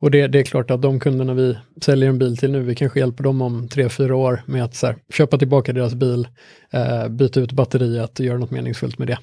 Och 0.00 0.10
det, 0.10 0.26
det, 0.26 0.38
är 0.38 0.44
klart 0.44 0.70
att 0.70 0.82
de 0.82 1.00
kunderna 1.00 1.34
vi 1.34 1.56
säljer 1.82 2.08
en 2.08 2.18
bil 2.18 2.36
till 2.36 2.50
nu, 2.50 2.62
vi 2.62 2.74
kanske 2.74 2.98
hjälper 2.98 3.24
dem 3.24 3.42
om 3.42 3.68
tre, 3.68 3.88
fyra 3.88 4.16
år 4.16 4.42
med 4.46 4.64
att 4.64 4.82
här, 4.82 4.96
köpa 5.12 5.38
tillbaka 5.38 5.72
deras 5.72 5.94
bil, 5.94 6.28
eh, 6.70 7.08
byta 7.08 7.40
ut 7.40 7.52
batteriet 7.52 8.18
och 8.18 8.26
göra 8.26 8.38
något 8.38 8.50
meningsfullt 8.50 8.98
med 8.98 9.08
det. 9.08 9.18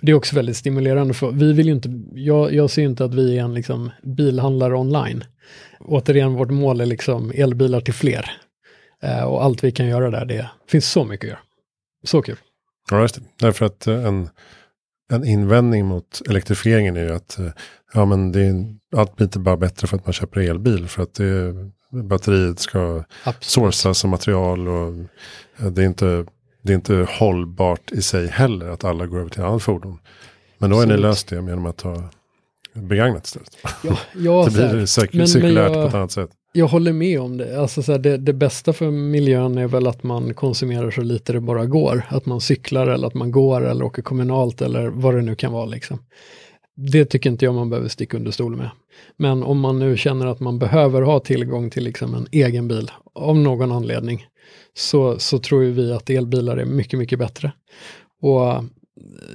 Det 0.00 0.12
är 0.12 0.16
också 0.16 0.36
väldigt 0.36 0.56
stimulerande 0.56 1.14
för 1.14 1.30
vi 1.30 1.52
vill 1.52 1.66
ju 1.66 1.72
inte, 1.72 2.02
jag, 2.14 2.54
jag 2.54 2.70
ser 2.70 2.82
inte 2.82 3.04
att 3.04 3.14
vi 3.14 3.38
är 3.38 3.42
en 3.42 3.54
liksom 3.54 3.90
bilhandlare 4.02 4.76
online. 4.76 5.24
Återigen, 5.80 6.34
vårt 6.34 6.50
mål 6.50 6.80
är 6.80 6.86
liksom 6.86 7.32
elbilar 7.34 7.80
till 7.80 7.94
fler. 7.94 8.30
Eh, 9.02 9.22
och 9.22 9.44
allt 9.44 9.64
vi 9.64 9.72
kan 9.72 9.86
göra 9.86 10.10
där, 10.10 10.24
det 10.24 10.50
finns 10.68 10.90
så 10.90 11.04
mycket 11.04 11.24
att 11.24 11.30
göra. 11.30 11.40
Så 12.04 12.22
kul. 12.22 12.36
Ja, 12.90 13.00
just 13.00 13.14
det. 13.14 13.22
Därför 13.38 13.66
att 13.66 13.86
eh, 13.86 14.04
en, 14.04 14.28
en 15.12 15.24
invändning 15.24 15.86
mot 15.86 16.22
elektrifieringen 16.28 16.96
är 16.96 17.04
ju 17.04 17.14
att 17.14 17.38
eh, 17.38 17.48
ja, 17.94 18.04
men 18.04 18.32
det 18.32 18.42
är, 18.42 18.74
allt 18.96 19.16
blir 19.16 19.26
inte 19.26 19.38
bara 19.38 19.56
bättre 19.56 19.86
för 19.86 19.96
att 19.96 20.06
man 20.06 20.12
köper 20.12 20.40
elbil. 20.40 20.88
För 20.88 21.02
att 21.02 21.14
det, 21.14 21.54
batteriet 21.90 22.58
ska 22.58 23.04
sourcas 23.40 23.98
som 23.98 24.10
material 24.10 24.68
och 24.68 24.94
eh, 25.58 25.66
det 25.70 25.82
är 25.82 25.86
inte 25.86 26.26
det 26.66 26.72
är 26.72 26.74
inte 26.74 27.06
hållbart 27.08 27.92
i 27.92 28.02
sig 28.02 28.26
heller 28.26 28.68
att 28.68 28.84
alla 28.84 29.06
går 29.06 29.18
över 29.18 29.30
till 29.30 29.42
annat 29.42 29.62
fordon. 29.62 29.98
Men 30.58 30.70
då 30.70 30.76
har 30.76 30.86
ni 30.86 30.96
löst 30.96 31.28
det 31.28 31.36
genom 31.36 31.66
att 31.66 31.80
ha 31.80 32.02
begagnat 32.72 33.26
istället. 33.26 33.56
Ja, 33.84 33.98
ja, 34.14 34.48
det 34.50 34.72
blir 34.72 34.86
säkert 34.86 35.28
cirkulärt 35.28 35.72
på 35.72 35.80
ett 35.80 35.94
annat 35.94 36.12
sätt. 36.12 36.30
Jag 36.52 36.66
håller 36.66 36.92
med 36.92 37.20
om 37.20 37.36
det. 37.36 37.60
Alltså 37.60 37.82
så 37.82 37.92
här, 37.92 37.98
det. 37.98 38.16
Det 38.16 38.32
bästa 38.32 38.72
för 38.72 38.90
miljön 38.90 39.58
är 39.58 39.66
väl 39.66 39.86
att 39.86 40.02
man 40.02 40.34
konsumerar 40.34 40.90
så 40.90 41.00
lite 41.00 41.32
det 41.32 41.40
bara 41.40 41.66
går. 41.66 42.02
Att 42.08 42.26
man 42.26 42.40
cyklar 42.40 42.86
eller 42.86 43.06
att 43.06 43.14
man 43.14 43.30
går 43.30 43.66
eller 43.66 43.84
åker 43.84 44.02
kommunalt 44.02 44.62
eller 44.62 44.86
vad 44.86 45.14
det 45.14 45.22
nu 45.22 45.34
kan 45.34 45.52
vara. 45.52 45.66
Liksom. 45.66 45.98
Det 46.76 47.04
tycker 47.04 47.30
inte 47.30 47.44
jag 47.44 47.54
man 47.54 47.70
behöver 47.70 47.88
sticka 47.88 48.16
under 48.16 48.30
stol 48.30 48.56
med. 48.56 48.70
Men 49.16 49.42
om 49.42 49.60
man 49.60 49.78
nu 49.78 49.96
känner 49.96 50.26
att 50.26 50.40
man 50.40 50.58
behöver 50.58 51.02
ha 51.02 51.20
tillgång 51.20 51.70
till 51.70 51.84
liksom 51.84 52.14
en 52.14 52.26
egen 52.32 52.68
bil 52.68 52.90
av 53.14 53.36
någon 53.36 53.72
anledning 53.72 54.26
så, 54.74 55.18
så 55.18 55.38
tror 55.38 55.60
vi 55.60 55.92
att 55.92 56.10
elbilar 56.10 56.56
är 56.56 56.64
mycket, 56.64 56.98
mycket 56.98 57.18
bättre. 57.18 57.52
Och 58.22 58.48
eh, 58.48 58.62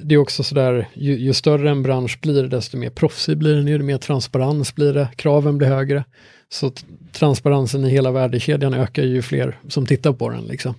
det 0.03 0.15
är 0.15 0.19
också 0.19 0.43
sådär, 0.43 0.87
ju, 0.93 1.17
ju 1.19 1.33
större 1.33 1.69
en 1.69 1.83
bransch 1.83 2.19
blir, 2.21 2.43
desto 2.43 2.77
mer 2.77 2.89
proffsig 2.89 3.37
blir 3.37 3.55
den, 3.55 3.67
ju 3.67 3.79
mer 3.79 3.97
transparens 3.97 4.75
blir 4.75 4.93
det, 4.93 5.09
kraven 5.15 5.57
blir 5.57 5.67
högre. 5.67 6.03
Så 6.49 6.71
transparensen 7.11 7.85
i 7.85 7.89
hela 7.89 8.11
värdekedjan 8.11 8.73
ökar 8.73 9.03
ju 9.03 9.21
fler 9.21 9.59
som 9.67 9.85
tittar 9.85 10.13
på 10.13 10.29
den. 10.29 10.43
Liksom. 10.43 10.73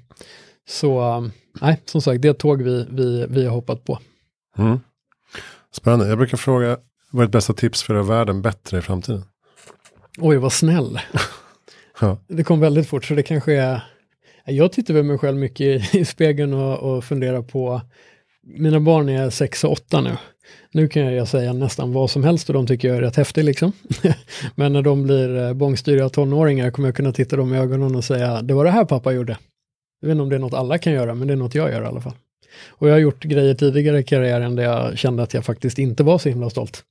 Så 0.69 1.01
eh, 1.01 1.27
nej, 1.61 1.81
som 1.85 2.03
sagt, 2.03 2.23
det 2.23 2.29
är 2.29 2.33
ett 2.33 2.39
tåg 2.39 2.63
vi, 2.63 2.87
vi, 2.91 3.27
vi 3.29 3.45
har 3.45 3.53
hoppat 3.53 3.85
på. 3.85 3.99
Mm. 4.59 4.79
Spännande. 5.73 6.09
Jag 6.09 6.19
brukar 6.19 6.37
fråga, 6.37 6.79
vad 7.11 7.23
är 7.23 7.27
ditt 7.27 7.33
bästa 7.33 7.53
tips 7.53 7.83
för 7.83 7.95
att 7.95 8.07
göra 8.07 8.19
världen 8.19 8.43
bättre 8.43 8.79
i 8.79 8.83
framtiden? 8.83 9.25
Oj, 10.19 10.37
vad 10.37 10.53
snäll. 10.53 11.01
ja. 12.01 12.19
Det 12.29 12.45
kom 12.45 12.61
väldigt 12.61 12.89
fort, 12.89 13.05
så 13.05 13.15
det 13.15 13.23
kanske 13.23 13.53
är 13.53 13.83
jag 14.45 14.73
tittar 14.73 14.95
väl 14.95 15.05
mig 15.05 15.19
själv 15.19 15.39
mycket 15.39 15.95
i 15.95 16.05
spegeln 16.05 16.53
och, 16.55 16.79
och 16.79 17.05
funderar 17.05 17.43
på, 17.43 17.81
mina 18.43 18.81
barn 18.81 19.09
är 19.09 19.31
6 19.31 19.65
och 19.65 19.73
8 19.73 20.01
nu. 20.01 20.17
Nu 20.73 20.89
kan 20.89 21.15
jag 21.15 21.29
säga 21.29 21.53
nästan 21.53 21.93
vad 21.93 22.11
som 22.11 22.25
helst 22.25 22.49
och 22.49 22.55
de 22.55 22.67
tycker 22.67 22.89
jag 22.89 22.97
är 22.97 23.01
rätt 23.01 23.17
häftig 23.17 23.45
liksom. 23.45 23.73
Men 24.55 24.73
när 24.73 24.83
de 24.83 25.03
blir 25.03 25.37
eh, 25.37 25.53
bångstyriga 25.53 26.09
tonåringar 26.09 26.71
kommer 26.71 26.89
jag 26.89 26.97
kunna 26.97 27.13
titta 27.13 27.37
dem 27.37 27.55
i 27.55 27.59
ögonen 27.59 27.97
och 27.97 28.05
säga, 28.05 28.43
det 28.43 28.55
var 28.55 28.65
det 28.65 28.71
här 28.71 28.85
pappa 28.85 29.13
gjorde. 29.13 29.39
Jag 30.01 30.09
vet 30.09 30.13
inte 30.13 30.23
om 30.23 30.29
det 30.29 30.37
är 30.37 30.41
något 30.41 30.55
alla 30.55 30.79
kan 30.79 30.93
göra, 30.93 31.15
men 31.15 31.29
det 31.29 31.35
är 31.35 31.37
något 31.37 31.55
jag 31.55 31.71
gör 31.71 31.83
i 31.83 31.87
alla 31.87 32.01
fall. 32.01 32.15
Och 32.69 32.89
jag 32.89 32.95
har 32.95 32.99
gjort 32.99 33.25
grejer 33.25 33.55
tidigare 33.55 33.99
i 33.99 34.05
karriären 34.05 34.57
där 34.57 34.63
jag 34.63 34.99
kände 34.99 35.23
att 35.23 35.35
jag 35.35 35.45
faktiskt 35.45 35.79
inte 35.79 36.03
var 36.03 36.19
så 36.19 36.29
himla 36.29 36.51
stolt. 36.51 36.85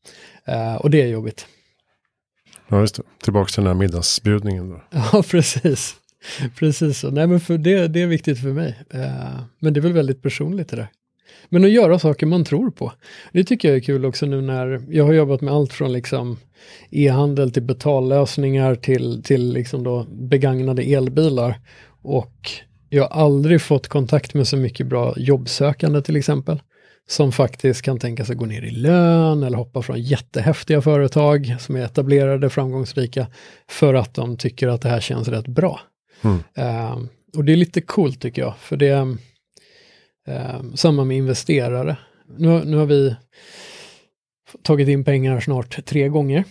Uh, 0.50 0.76
och 0.76 0.90
det 0.90 1.02
är 1.02 1.08
jobbigt. 1.08 1.48
Ja, 2.68 2.80
just 2.80 2.96
det. 2.96 3.04
Tillbaka 3.24 3.50
till 3.50 3.64
den 3.64 3.68
här 3.68 3.80
middagsbjudningen 3.80 4.70
då. 4.70 4.82
Ja, 5.14 5.24
precis. 5.32 5.96
Precis. 6.60 7.04
Nej, 7.04 7.28
men 7.28 7.40
för 7.40 7.58
det, 7.58 7.88
det 7.88 8.02
är 8.02 8.08
viktigt 8.08 8.42
för 8.42 8.54
mig. 8.54 8.80
Uh, 8.94 9.42
men 9.60 9.74
det 9.74 9.80
är 9.80 9.82
väl 9.82 9.94
väldigt 9.94 10.22
personligt 10.22 10.70
det 10.70 10.76
där. 10.76 10.88
Men 11.50 11.64
att 11.64 11.72
göra 11.72 12.00
saker 12.00 12.26
man 12.26 12.46
tror 12.46 12.72
på. 12.72 12.94
Det 13.34 13.44
tycker 13.44 13.68
jag 13.68 13.78
är 13.78 13.82
kul 13.82 14.06
också 14.06 14.26
nu 14.26 14.42
när 14.42 14.82
jag 14.90 15.06
har 15.06 15.14
jobbat 15.14 15.42
med 15.42 15.54
allt 15.54 15.74
från 15.74 15.94
liksom 15.94 16.38
e-handel 16.92 17.52
till 17.52 17.64
betallösningar 17.64 18.76
till, 18.76 19.24
till 19.24 19.54
liksom 19.54 19.84
då 19.84 20.06
begagnade 20.12 20.82
elbilar. 20.82 21.60
Och 22.02 22.52
jag 22.94 23.04
har 23.04 23.22
aldrig 23.22 23.62
fått 23.62 23.88
kontakt 23.88 24.34
med 24.34 24.48
så 24.48 24.58
mycket 24.58 24.88
bra 24.88 25.14
jobbsökande 25.18 26.02
till 26.02 26.16
exempel. 26.16 26.62
Som 27.08 27.32
faktiskt 27.32 27.82
kan 27.82 28.00
tänka 28.00 28.26
sig 28.26 28.36
gå 28.36 28.46
ner 28.46 28.62
i 28.62 28.72
lön 28.72 29.44
eller 29.44 29.58
hoppa 29.58 29.82
från 29.82 30.02
jättehäftiga 30.02 30.82
företag 30.82 31.56
som 31.60 31.76
är 31.76 31.86
etablerade, 31.86 32.50
framgångsrika. 32.50 33.28
För 33.70 33.94
att 33.94 34.14
de 34.14 34.38
tycker 34.38 34.68
att 34.68 34.82
det 34.82 34.90
här 34.90 35.00
känns 35.00 35.28
rätt 35.28 35.48
bra. 35.48 35.80
Mm. 36.22 36.38
Uh, 36.38 37.04
och 37.38 37.46
det 37.46 37.52
är 37.52 37.58
lite 37.58 37.82
coolt 37.82 38.22
tycker 38.22 38.42
jag, 38.42 38.58
för 38.58 38.78
det 38.78 38.88
är 38.88 39.02
uh, 40.30 40.74
samma 40.76 41.04
med 41.04 41.18
investerare. 41.18 41.98
Nu, 42.38 42.62
nu 42.66 42.78
har 42.78 42.86
vi 42.86 43.16
tagit 44.64 44.88
in 44.88 45.04
pengar 45.04 45.40
snart 45.40 45.86
tre 45.86 46.10
gånger. 46.10 46.44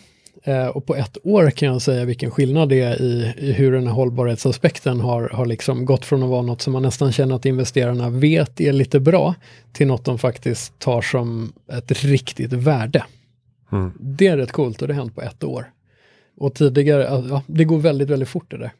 Uh, 0.49 0.66
och 0.66 0.87
på 0.87 0.95
ett 0.95 1.19
år 1.23 1.51
kan 1.51 1.69
jag 1.69 1.83
säga 1.83 2.05
vilken 2.05 2.31
skillnad 2.31 2.69
det 2.69 2.81
är 2.81 3.03
i, 3.03 3.35
i 3.38 3.53
hur 3.53 3.73
den 3.73 3.87
här 3.87 3.95
hållbarhetsaspekten 3.95 5.01
har, 5.01 5.29
har 5.29 5.47
liksom 5.47 5.85
gått 5.85 6.05
från 6.05 6.23
att 6.23 6.29
vara 6.29 6.43
något 6.43 6.62
som 6.62 6.73
man 6.73 6.83
nästan 6.83 7.12
känner 7.12 7.35
att 7.35 7.47
investerarna 7.47 8.11
vet 8.11 8.61
är 8.61 8.73
lite 8.73 9.01
bra 9.01 9.35
till 9.73 9.87
något 9.87 10.05
de 10.05 10.19
faktiskt 10.19 10.79
tar 10.79 11.03
som 11.03 11.53
ett 11.73 12.05
riktigt 12.05 12.53
värde. 12.53 13.05
Mm. 13.73 13.93
Det 14.01 14.27
är 14.27 14.37
rätt 14.37 14.53
coolt 14.53 14.83
och 14.83 14.88
det 14.88 14.95
har 14.95 15.01
hänt 15.01 15.14
på 15.14 15.23
ett 15.23 15.45
år. 15.45 15.73
Och 16.37 16.55
tidigare, 16.55 17.03
ja, 17.29 17.43
det 17.47 17.64
går 17.64 17.79
väldigt, 17.79 18.11
väldigt 18.11 18.29
fort 18.29 18.51
det 18.51 18.59
där. 18.59 18.73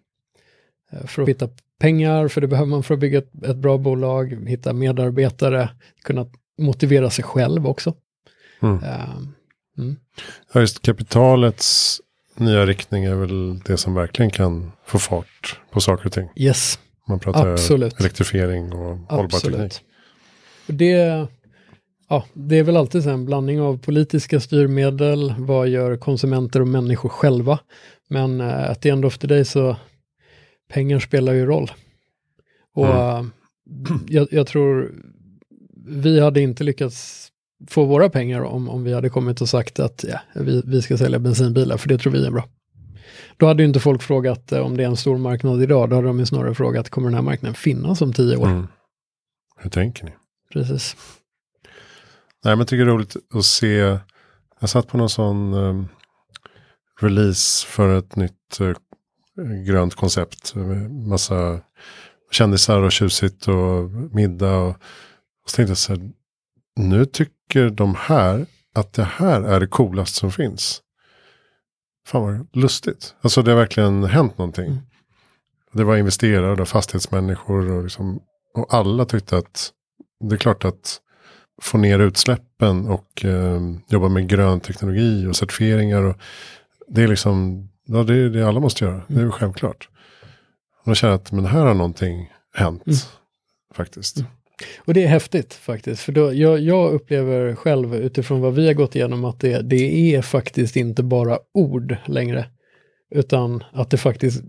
Eh, 0.93 1.07
för 1.07 1.23
att 1.23 1.29
hitta 1.29 1.49
pengar, 1.79 2.29
för 2.29 2.41
det 2.41 2.47
behöver 2.47 2.71
man 2.71 2.83
för 2.83 2.95
att 2.95 3.01
bygga 3.01 3.19
ett, 3.19 3.45
ett 3.45 3.57
bra 3.57 3.79
bolag, 3.79 4.49
hitta 4.49 4.73
medarbetare, 4.73 5.69
kunna 6.03 6.27
motivera 6.59 7.11
sig 7.11 7.25
själv 7.25 7.67
också. 7.67 7.95
Mm. 8.63 8.75
Uh, 8.75 9.29
Mm. 9.81 9.97
Ja, 10.53 10.61
just 10.61 10.83
kapitalets 10.83 12.01
nya 12.37 12.67
riktning 12.67 13.05
är 13.05 13.15
väl 13.15 13.59
det 13.59 13.77
som 13.77 13.95
verkligen 13.95 14.31
kan 14.31 14.73
få 14.87 14.99
fart 14.99 15.61
på 15.73 15.81
saker 15.81 16.07
och 16.07 16.13
ting. 16.13 16.29
Yes, 16.37 16.79
Man 17.09 17.21
pratar 17.21 17.53
Absolut. 17.53 18.01
elektrifiering 18.01 18.73
och 18.73 18.97
hållbar 18.97 19.29
teknik. 19.41 19.55
absolut. 19.55 19.81
Det, 20.67 21.27
ja, 22.09 22.25
det 22.35 22.59
är 22.59 22.63
väl 22.63 22.77
alltid 22.77 23.07
en 23.07 23.25
blandning 23.25 23.61
av 23.61 23.79
politiska 23.79 24.41
styrmedel, 24.41 25.35
vad 25.39 25.69
gör 25.69 25.97
konsumenter 25.97 26.61
och 26.61 26.69
människor 26.69 27.09
själva. 27.09 27.59
Men 28.09 28.41
uh, 28.41 28.71
att 28.71 28.83
det 28.83 28.89
ändå 28.91 29.09
efter 29.09 29.29
dig 29.29 29.45
så, 29.45 29.77
pengar 30.73 30.99
spelar 30.99 31.33
ju 31.33 31.47
roll. 31.47 31.71
Och 32.75 32.87
Mm. 32.87 32.97
eh, 32.99 33.25
jag, 34.09 34.29
jag 34.31 34.47
tror 34.47 34.95
vi 35.87 36.21
hade 36.21 36.41
inte 36.41 36.65
lyckats 36.65 37.29
få 37.69 37.85
våra 37.85 38.11
pengar 38.11 38.41
om, 38.41 38.69
om 38.69 38.85
vi 38.85 38.93
hade 38.93 39.09
kommit 39.09 39.41
och 39.41 39.49
sagt 39.49 39.81
att 39.81 40.05
ja, 40.09 40.21
vi, 40.35 40.63
vi 40.67 40.83
ska 40.83 40.99
sälja 40.99 41.19
bensinbilar, 41.19 41.77
för 41.77 41.89
det 41.89 41.99
tror 41.99 42.13
vi 42.13 42.27
är 42.27 42.31
bra. 42.31 42.49
Då 43.37 43.47
hade 43.47 43.63
ju 43.63 43.69
inte 43.69 43.81
folk 43.81 44.03
frågat 44.03 44.53
eh, 44.53 44.61
om 44.61 44.77
det 44.77 44.83
är 44.83 44.87
en 44.87 44.97
stor 44.97 45.19
marknad 45.19 45.63
idag, 45.63 45.91
då 45.91 45.97
hade 45.97 46.09
de 46.09 46.19
ju 46.19 46.27
snarare 46.27 46.55
frågat, 46.55 46.91
kommer 46.91 47.09
den 47.09 47.15
här 47.15 47.23
marknaden 47.23 47.55
finnas 47.55 48.03
om 48.03 48.13
tio 48.13 48.37
år? 48.37 48.47
Mm. 48.47 48.67
Hur 49.57 49.71
tänker 49.71 50.05
ni? 50.05 50.13
Precis. 50.53 50.97
Nej, 52.45 52.53
men 52.53 52.59
jag 52.59 52.69
tycker 52.69 52.85
det 52.85 52.91
är 52.91 52.95
roligt 52.95 53.17
att 53.35 53.45
se. 53.45 53.99
Jag 54.61 54.71
satt 54.71 54.89
på 54.89 54.99
någon 54.99 55.11
sån 55.11 55.55
um, 55.55 55.89
release 57.01 57.67
för 57.67 57.99
ett 57.99 58.17
nytt 58.17 58.61
uh, 58.61 58.75
grönt 59.67 59.95
koncept. 59.95 60.55
Massa 60.91 61.61
kändisar 62.31 62.83
och 62.83 62.93
tjusigt 62.93 63.49
och 63.49 63.91
middag. 64.15 64.57
Och, 64.57 64.69
och 65.45 65.51
så 65.51 65.57
tänkte 65.57 65.71
jag 65.71 65.79
så 65.79 65.93
här. 65.93 66.11
Nu 66.81 67.05
tycker 67.05 67.71
de 67.71 67.95
här 67.99 68.47
att 68.75 68.93
det 68.93 69.05
här 69.05 69.43
är 69.43 69.61
det 69.61 69.67
coolaste 69.67 70.19
som 70.19 70.33
finns. 70.33 70.83
Fan 72.07 72.23
vad 72.23 72.57
lustigt. 72.57 73.15
Alltså 73.21 73.43
det 73.43 73.51
har 73.51 73.59
verkligen 73.59 74.05
hänt 74.05 74.39
någonting. 74.39 74.67
Mm. 74.67 74.79
Det 75.73 75.85
var 75.85 75.97
investerare, 75.97 76.55
var 76.55 76.65
fastighetsmänniskor 76.65 77.71
och, 77.71 77.83
liksom, 77.83 78.21
och 78.55 78.75
alla 78.75 79.05
tyckte 79.05 79.37
att 79.37 79.73
det 80.21 80.35
är 80.35 80.39
klart 80.39 80.65
att 80.65 81.01
få 81.63 81.79
ner 81.79 81.99
utsläppen 81.99 82.89
och 82.89 83.25
eh, 83.25 83.61
jobba 83.89 84.09
med 84.09 84.29
grön 84.29 84.61
teknologi 84.61 85.27
och 85.27 85.37
certifieringar. 85.37 86.03
Och 86.03 86.17
det 86.89 87.03
är 87.03 87.09
liksom, 87.09 87.69
ja, 87.87 88.03
det 88.03 88.15
är 88.15 88.29
det 88.29 88.49
alla 88.49 88.61
måste 88.61 88.85
göra. 88.85 89.03
Det 89.07 89.21
är 89.21 89.25
ju 89.25 89.31
självklart. 89.31 89.89
Och 90.83 90.91
då 90.91 90.95
känner 90.95 91.15
att 91.15 91.33
men 91.33 91.47
här 91.47 91.67
har 91.67 91.75
någonting 91.75 92.33
hänt. 92.55 92.87
Mm. 92.87 92.99
Faktiskt. 93.75 94.25
Och 94.79 94.95
det 94.95 95.03
är 95.05 95.09
häftigt 95.09 95.55
faktiskt, 95.55 96.03
för 96.03 96.13
då, 96.13 96.33
jag, 96.35 96.61
jag 96.61 96.93
upplever 96.93 97.55
själv 97.55 97.95
utifrån 97.95 98.41
vad 98.41 98.55
vi 98.55 98.67
har 98.67 98.75
gått 98.75 98.97
igenom 98.97 99.25
att 99.25 99.41
det, 99.41 99.63
det 99.63 100.15
är 100.15 100.23
faktiskt 100.23 100.77
inte 100.77 101.03
bara 101.03 101.39
ord 101.55 101.97
längre, 102.07 102.47
utan 103.15 103.65
att 103.73 103.91
det 103.91 103.97
faktiskt, 103.97 104.43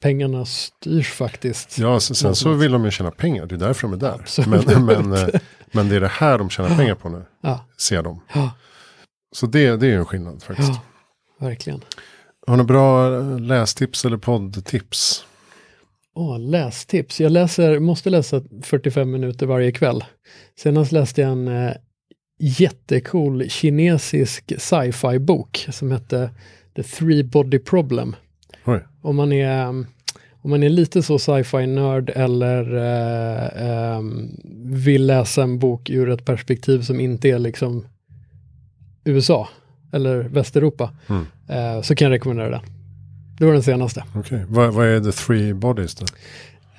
pengarna 0.00 0.44
styrs 0.44 1.10
faktiskt. 1.12 1.78
Ja, 1.78 2.00
sen, 2.00 2.16
sen 2.16 2.34
så 2.34 2.52
vill 2.52 2.72
de 2.72 2.84
ju 2.84 2.90
tjäna 2.90 3.10
pengar. 3.10 3.46
Det 3.46 3.54
är 3.54 3.58
därför 3.58 3.82
de 3.82 3.92
är 3.92 3.96
där. 3.96 4.14
Absolut. 4.20 4.66
Men, 4.66 4.84
men, 4.84 5.12
eh, 5.12 5.28
men 5.72 5.88
det 5.88 5.96
är 5.96 6.00
det 6.00 6.08
här 6.08 6.38
de 6.38 6.50
tjänar 6.50 6.76
pengar 6.76 6.94
på 6.94 7.08
nu. 7.08 7.22
Ja, 7.42 7.64
Ser 7.78 8.02
de. 8.02 8.20
ja, 8.34 8.50
Så 9.32 9.46
det, 9.46 9.76
det 9.76 9.86
är 9.86 9.90
ju 9.90 9.96
en 9.96 10.04
skillnad 10.06 10.42
faktiskt. 10.42 10.68
ja 10.68 10.80
verkligen. 11.46 11.80
Har 12.46 12.56
du 12.56 12.64
bra 12.64 13.16
eh, 13.18 13.38
lästips 13.40 14.04
eller 14.04 14.16
poddtips? 14.16 15.24
Åh, 16.14 16.38
lästips. 16.38 17.20
Jag 17.20 17.32
läser, 17.32 17.78
måste 17.78 18.10
läsa 18.10 18.42
45 18.62 19.10
minuter 19.10 19.46
varje 19.46 19.72
kväll. 19.72 20.04
Senast 20.58 20.92
läste 20.92 21.20
jag 21.20 21.30
en 21.32 21.48
eh, 21.48 21.72
jättecool 22.38 23.48
kinesisk 23.48 24.52
sci-fi 24.58 25.18
bok 25.18 25.66
som 25.70 25.90
hette 25.90 26.30
The 26.76 26.82
Three 26.82 27.24
Body 27.24 27.58
Problem. 27.58 28.16
Oj. 28.64 28.80
Om 29.02 29.16
man 29.16 29.32
är, 29.32 29.66
om 30.42 30.50
man 30.50 30.62
är 30.62 30.68
lite 30.68 31.02
så 31.02 31.18
sci-fi 31.18 31.66
nörd 31.66 32.10
eller 32.14 32.74
eh, 32.76 33.68
ehm, 33.68 34.28
vill 34.64 35.06
läsa 35.06 35.42
en 35.42 35.58
bok 35.58 35.90
ur 35.90 36.10
ett 36.10 36.24
perspektiv 36.24 36.82
som 36.82 37.00
inte 37.00 37.28
är 37.28 37.38
liksom 37.38 37.86
USA 39.04 39.48
eller 39.92 40.16
Västeuropa 40.22 40.90
Mm. 41.08 41.26
eh, 41.48 41.82
så 41.82 41.94
kan 41.94 42.04
jag 42.04 42.12
rekommendera 42.12 42.50
den. 42.50 42.60
Det 43.40 43.46
var 43.46 43.52
den 43.52 43.62
senaste. 43.62 44.04
Okej, 44.14 44.44
vad, 44.48 44.74
vad 44.74 44.86
är 44.86 45.00
the 45.00 45.12
three 45.12 45.54
bodies 45.54 45.94
då? 45.94 46.06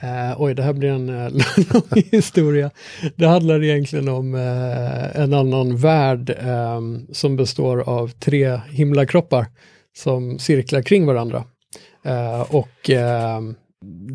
Eh, 0.08 0.42
oj, 0.42 0.54
det 0.54 0.64
här 0.64 0.74
blir 0.74 0.90
en 0.90 1.10
eh, 1.10 1.32
lång 1.74 2.04
historia. 2.12 2.72
Det 3.16 3.26
handlar 3.26 3.64
egentligen 3.64 4.10
om 4.10 4.36
eh, 4.36 5.22
en 5.22 5.34
annan 5.34 5.78
värld 5.78 6.30
eh, 6.30 6.82
som 7.12 7.36
består 7.36 7.90
av 7.90 8.08
tre 8.08 8.62
himlakroppar 8.70 9.46
som 9.98 10.40
cirklar 10.40 10.82
kring 10.82 11.06
varandra. 11.06 11.44
Och 12.48 12.90
eh, 12.90 13.42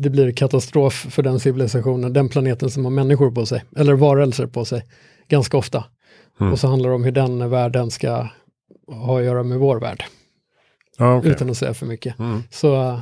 det 0.01 0.09
blir 0.09 0.31
katastrof 0.31 1.07
för 1.09 1.23
den 1.23 1.39
civilisationen, 1.39 2.13
den 2.13 2.29
planeten 2.29 2.69
som 2.69 2.85
har 2.85 2.91
människor 2.91 3.31
på 3.31 3.45
sig, 3.45 3.63
eller 3.77 3.93
varelser 3.93 4.47
på 4.47 4.65
sig, 4.65 4.83
ganska 5.27 5.57
ofta. 5.57 5.83
Mm. 6.39 6.53
Och 6.53 6.59
så 6.59 6.67
handlar 6.67 6.89
det 6.89 6.95
om 6.95 7.03
hur 7.03 7.11
den 7.11 7.49
världen 7.49 7.91
ska 7.91 8.27
ha 8.87 9.19
att 9.19 9.25
göra 9.25 9.43
med 9.43 9.59
vår 9.59 9.79
värld, 9.79 10.03
Ja, 10.97 11.15
okej. 11.17 11.31
utan 11.31 11.49
att 11.49 11.57
säga 11.57 11.73
för 11.73 11.85
mycket. 11.85 12.19
Mm. 12.19 12.43
Så 12.51 12.75
uh, 12.91 12.99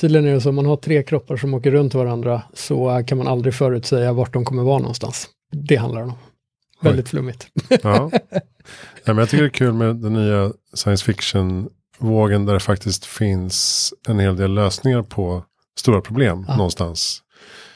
tydligen 0.00 0.26
är 0.26 0.32
det 0.34 0.40
så, 0.40 0.48
om 0.48 0.54
man 0.54 0.66
har 0.66 0.76
tre 0.76 1.02
kroppar 1.02 1.36
som 1.36 1.54
åker 1.54 1.70
runt 1.70 1.94
varandra 1.94 2.42
så 2.54 3.04
kan 3.06 3.18
man 3.18 3.28
aldrig 3.28 3.54
förutsäga 3.54 4.12
vart 4.12 4.32
de 4.32 4.44
kommer 4.44 4.62
vara 4.62 4.78
någonstans. 4.78 5.28
Det 5.52 5.76
handlar 5.76 6.02
om. 6.02 6.12
Väldigt 6.82 7.08
flummigt. 7.08 7.46
Ja. 7.82 8.10
ja, 8.24 8.40
men 9.04 9.18
jag 9.18 9.28
tycker 9.28 9.42
det 9.42 9.48
är 9.48 9.52
kul 9.52 9.72
med 9.72 9.96
den 9.96 10.12
nya 10.12 10.52
science 10.74 11.04
fiction-vågen 11.04 12.46
där 12.46 12.54
det 12.54 12.60
faktiskt 12.60 13.04
finns 13.04 13.92
en 14.08 14.18
hel 14.18 14.36
del 14.36 14.54
lösningar 14.54 15.02
på 15.02 15.44
stora 15.78 16.00
problem 16.00 16.44
Ja. 16.48 16.56
någonstans 16.56 17.22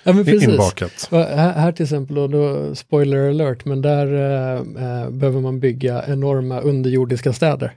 Ja, 0.06 0.12
men 0.12 0.24
precis. 0.24 0.48
inbakat. 0.48 1.08
Här, 1.10 1.52
här 1.52 1.72
till 1.72 1.82
exempel, 1.82 2.18
och 2.18 2.30
då, 2.30 2.74
spoiler 2.74 3.28
alert, 3.28 3.64
men 3.64 3.82
där 3.82 4.06
eh, 4.14 4.58
eh, 4.60 5.10
behöver 5.10 5.40
man 5.40 5.60
bygga 5.60 6.04
enorma 6.06 6.60
underjordiska 6.60 7.32
städer 7.32 7.72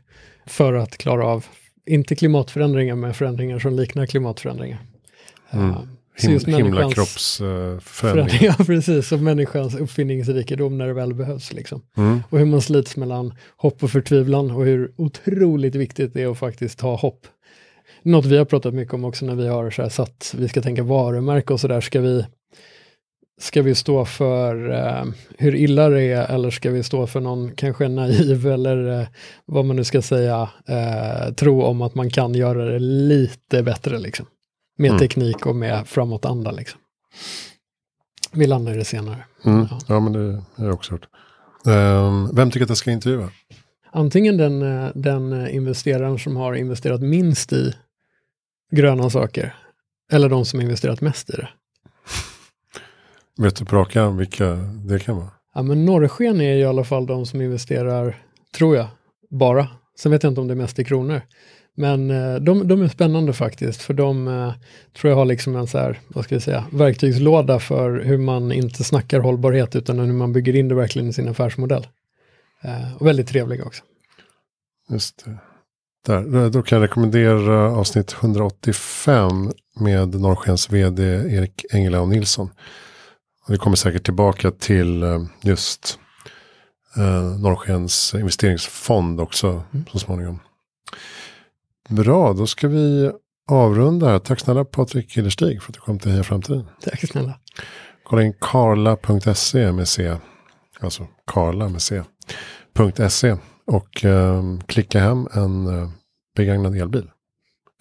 för 0.46 0.74
att 0.74 0.98
klara 0.98 1.26
av, 1.26 1.46
inte 1.88 2.16
klimatförändringar, 2.16 2.96
men 2.96 3.14
förändringar 3.14 3.60
som 3.60 3.74
liknar 3.76 4.06
klimatförändringar. 4.06 4.80
Mm. 5.52 5.74
Så 6.18 6.28
Him, 6.28 6.34
just 6.34 6.48
människans- 6.48 6.58
Himlakroppsförändring. 6.58 7.82
Förändringar, 7.82 8.66
precis, 8.66 9.12
och 9.12 9.20
människans 9.20 9.76
uppfinningsrikedom 9.76 10.78
när 10.78 10.88
det 10.88 10.94
väl 10.94 11.14
behövs. 11.14 11.54
Liksom. 11.54 11.82
Mm. 11.98 12.24
Och 12.30 12.40
hur 12.40 12.46
man 12.46 12.62
slits 12.62 12.98
mellan 12.98 13.34
hopp 13.58 13.84
och 13.84 13.92
förtvivlan 13.92 14.52
och 14.52 14.66
hur 14.66 14.92
otroligt 14.98 15.76
viktigt 15.76 16.14
det 16.14 16.22
är 16.22 16.32
att 16.32 16.38
faktiskt 16.38 16.82
ha 16.82 16.96
hopp. 16.96 17.28
Något 18.04 18.26
vi 18.26 18.38
har 18.38 18.46
pratat 18.46 18.74
mycket 18.74 18.94
om 18.94 19.06
också 19.06 19.26
när 19.26 19.36
vi 19.36 19.48
har 19.48 19.72
så 19.72 19.82
här 19.82 19.90
satt, 19.90 20.36
vi 20.38 20.48
ska 20.48 20.62
tänka 20.62 20.84
varumärke 20.84 21.54
och 21.54 21.60
sådär, 21.60 21.82
ska 21.82 22.02
vi, 22.02 22.26
ska 23.42 23.62
vi 23.62 23.76
stå 23.76 24.06
för 24.06 24.70
eh, 24.72 25.06
hur 25.38 25.56
illa 25.56 25.90
det 25.90 26.04
är 26.04 26.32
eller 26.36 26.50
ska 26.50 26.72
vi 26.72 26.84
stå 26.84 27.08
för 27.08 27.20
någon 27.20 27.52
kanske 27.56 27.88
naiv 27.88 28.48
eller 28.48 29.00
eh, 29.02 29.08
vad 29.46 29.66
man 29.66 29.76
nu 29.76 29.84
ska 29.84 30.02
säga, 30.02 30.50
eh, 30.68 31.34
tro 31.34 31.62
om 31.64 31.82
att 31.82 31.96
man 31.96 32.10
kan 32.10 32.34
göra 32.34 32.66
det 32.66 32.80
lite 32.80 33.64
bättre 33.64 34.00
liksom. 34.00 34.26
Med 34.78 34.90
Mm. 34.90 35.00
teknik 35.00 35.46
och 35.46 35.56
med 35.56 35.88
framåtanda 35.88 36.52
liksom. 36.52 36.80
Vi 38.34 38.48
landar 38.48 38.74
i 38.74 38.78
det 38.78 38.86
senare. 38.86 39.26
Mm. 39.46 39.68
Ja. 39.72 39.80
Ja, 39.88 40.00
men 40.00 40.14
det 40.14 40.44
har 40.56 40.66
jag 40.66 40.74
också 40.74 40.92
hört. 40.92 41.08
Ehm, 41.68 42.36
vem 42.36 42.52
tycker 42.52 42.64
att 42.64 42.70
jag 42.70 42.78
ska 42.78 42.92
intervjua? 42.92 43.30
Antingen 43.92 44.38
den, 44.38 44.62
eh, 44.62 44.90
den 44.96 45.34
eh, 45.34 45.56
investeraren 45.56 46.20
som 46.20 46.36
har 46.36 46.54
investerat 46.54 47.02
minst 47.02 47.54
i 47.54 47.74
gröna 48.72 49.10
saker, 49.10 49.56
eller 50.12 50.30
de 50.30 50.46
som 50.46 50.62
investerat 50.62 51.02
mest 51.02 51.30
i 51.30 51.34
det. 51.34 51.50
Vet 53.38 53.56
du 53.56 53.66
på 53.66 53.76
rak 53.76 53.96
arm 53.96 54.18
vilka 54.18 54.46
det 54.86 55.00
kan 55.00 55.16
vara? 55.18 55.30
Ja, 55.54 55.62
men 55.62 55.86
norrsken 55.86 56.42
är 56.42 56.56
i 56.56 56.66
alla 56.66 56.84
fall 56.84 57.06
de 57.06 57.26
som 57.26 57.42
investerar, 57.42 58.22
tror 58.58 58.76
jag, 58.76 58.88
bara. 59.30 59.68
Sen 60.00 60.12
vet 60.12 60.24
jag 60.24 60.32
inte 60.32 60.42
om 60.42 60.48
det 60.48 60.54
är 60.54 60.56
mest 60.56 60.80
i 60.80 60.84
kronor. 60.84 61.22
Men 61.76 62.12
eh, 62.12 62.36
de, 62.36 62.68
de 62.68 62.82
är 62.82 62.88
spännande 62.88 63.34
faktiskt, 63.34 63.82
för 63.82 63.94
de 63.94 64.28
eh, 64.28 64.54
tror 64.98 65.10
jag 65.12 65.18
har 65.18 65.26
liksom 65.26 65.56
en 65.56 65.68
så 65.68 65.78
här, 65.78 66.00
vad 66.08 66.24
ska 66.24 66.36
vi 66.36 66.42
säga, 66.42 66.66
verktygslåda 66.72 67.60
för 67.60 68.00
hur 68.00 68.18
man 68.18 68.52
inte 68.52 68.84
snackar 68.84 69.20
hållbarhet, 69.20 69.76
utan 69.76 70.00
hur 70.00 70.14
man 70.14 70.34
bygger 70.34 70.56
in 70.56 70.68
det 70.68 70.76
verkligen 70.76 71.10
i 71.10 71.14
sin 71.14 71.28
affärsmodell. 71.28 71.88
Eh, 72.62 72.96
och 72.96 73.08
väldigt 73.08 73.28
trevliga 73.28 73.64
också. 73.66 73.84
Just 74.90 75.26
det. 75.26 75.38
Där. 76.06 76.50
Då- 76.50 76.64
kan 76.64 76.76
jag 76.78 76.84
rekommendera 76.84 77.72
avsnitt 77.72 78.16
185 78.22 79.52
med 79.80 80.16
Norrskens 80.22 80.70
vd 80.70 81.04
Erik 81.04 81.66
Engelau 81.74 82.06
Nilsson. 82.06 82.50
Vi 83.48 83.58
kommer 83.58 83.76
säkert 83.76 84.04
tillbaka 84.04 84.52
till 84.52 85.04
eh, 85.04 85.24
just 85.42 86.00
eh, 86.96 87.40
Norrskens 87.40 88.14
investeringsfond 88.14 89.22
också 89.22 89.64
så 89.92 90.00
småningom. 90.00 90.40
Bra, 91.90 92.34
då 92.34 92.48
ska 92.48 92.68
vi 92.68 93.12
avrunda 93.50 94.10
här. 94.10 94.20
Tack 94.20 94.40
snälla 94.40 94.66
Patrik 94.66 95.18
Hillerstig 95.18 95.64
för 95.64 95.72
att 95.72 95.74
du 95.74 95.80
kom 95.80 96.00
till 96.00 96.12
Heja 96.12 96.24
Framtiden. 96.24 96.68
Tack 96.82 97.10
snälla. 97.10 97.40
Kolla 98.04 98.24
in 98.24 98.34
karla.se 98.42 99.72
med 99.72 99.88
C. 99.88 100.18
Alltså 100.80 101.08
Karla 101.26 101.70
med 101.70 101.82
C. 101.82 102.04
.se 103.10 103.38
och 103.66 104.06
eh, 104.06 104.44
klicka 104.66 105.00
hem 105.00 105.28
en 105.34 105.68
eh, 105.68 105.90
begagnad 106.36 106.76
elbil. 106.76 107.10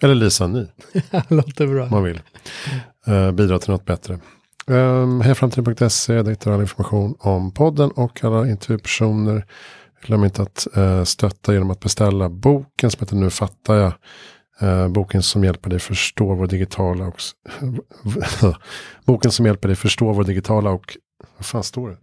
Eller 0.03 0.15
leasa 0.15 0.45
en 0.45 0.53
ny. 0.53 0.67
Låter 1.27 1.67
bra. 1.67 1.83
Om 1.83 1.89
man 1.89 2.03
vill. 2.03 2.21
Eh, 3.07 3.31
bidra 3.31 3.59
till 3.59 3.71
något 3.71 3.85
bättre. 3.85 4.19
Ehm, 4.69 4.75
um, 4.75 5.21
Hejaframtiden.se, 5.21 6.13
där 6.21 6.29
hittar 6.29 6.51
all 6.51 6.61
information 6.61 7.15
om 7.19 7.51
podden 7.51 7.91
och 7.91 8.23
alla 8.23 8.49
intervjupersoner. 8.49 9.45
Glöm 10.01 10.23
inte 10.23 10.41
att 10.41 10.67
uh, 10.77 11.03
stötta 11.03 11.53
genom 11.53 11.71
att 11.71 11.79
beställa 11.79 12.29
boken 12.29 12.91
som 12.91 12.99
heter 12.99 13.15
Nu 13.15 13.29
fattar 13.29 13.75
jag. 13.75 13.93
Uh, 14.61 14.87
boken 14.87 15.23
som 15.23 15.43
hjälper 15.43 15.69
dig 15.69 15.79
förstå 15.79 16.33
vår 16.33 16.47
digitala 16.47 17.07
och 17.07 17.21
boken 19.05 19.31
som 19.31 19.45
hjälper 19.45 19.67
dig 19.67 19.75
förstå 19.75 20.13
vår 20.13 20.23
digitala 20.23 20.69
och 20.69 20.97
vad 21.37 21.45
fan 21.45 21.63
står 21.63 21.89
det? 21.89 21.97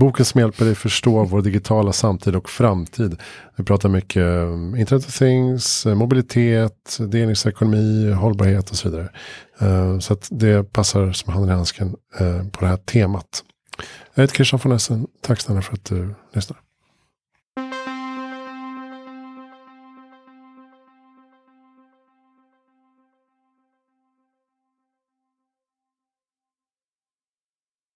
Boken 0.00 0.24
som 0.24 0.40
hjälper 0.40 0.64
dig 0.64 0.74
förstå 0.74 1.24
vår 1.24 1.42
digitala 1.42 1.92
samtid 1.92 2.36
och 2.36 2.50
framtid. 2.50 3.16
Vi 3.56 3.64
pratar 3.64 3.88
mycket 3.88 4.22
um, 4.22 4.76
Internet 4.76 5.06
of 5.06 5.18
Things, 5.18 5.86
eh, 5.86 5.94
mobilitet, 5.94 6.98
delningsekonomi, 6.98 8.12
hållbarhet 8.12 8.70
och 8.70 8.76
så 8.76 8.88
vidare. 8.88 9.08
Uh, 9.62 9.98
så 9.98 10.12
att 10.12 10.28
det 10.30 10.72
passar 10.72 11.12
som 11.12 11.32
handen 11.32 11.50
i 11.50 11.54
handsken 11.54 11.96
uh, 12.20 12.48
på 12.48 12.60
det 12.60 12.66
här 12.66 12.76
temat. 12.76 13.44
Jag 14.14 14.22
heter 14.22 14.34
Christian 14.34 14.60
von 14.64 14.72
Essen. 14.72 15.06
Tack 15.22 15.40
snälla 15.40 15.62
för 15.62 15.74
att 15.74 15.84
du 15.84 16.14
lyssnar. 16.34 16.58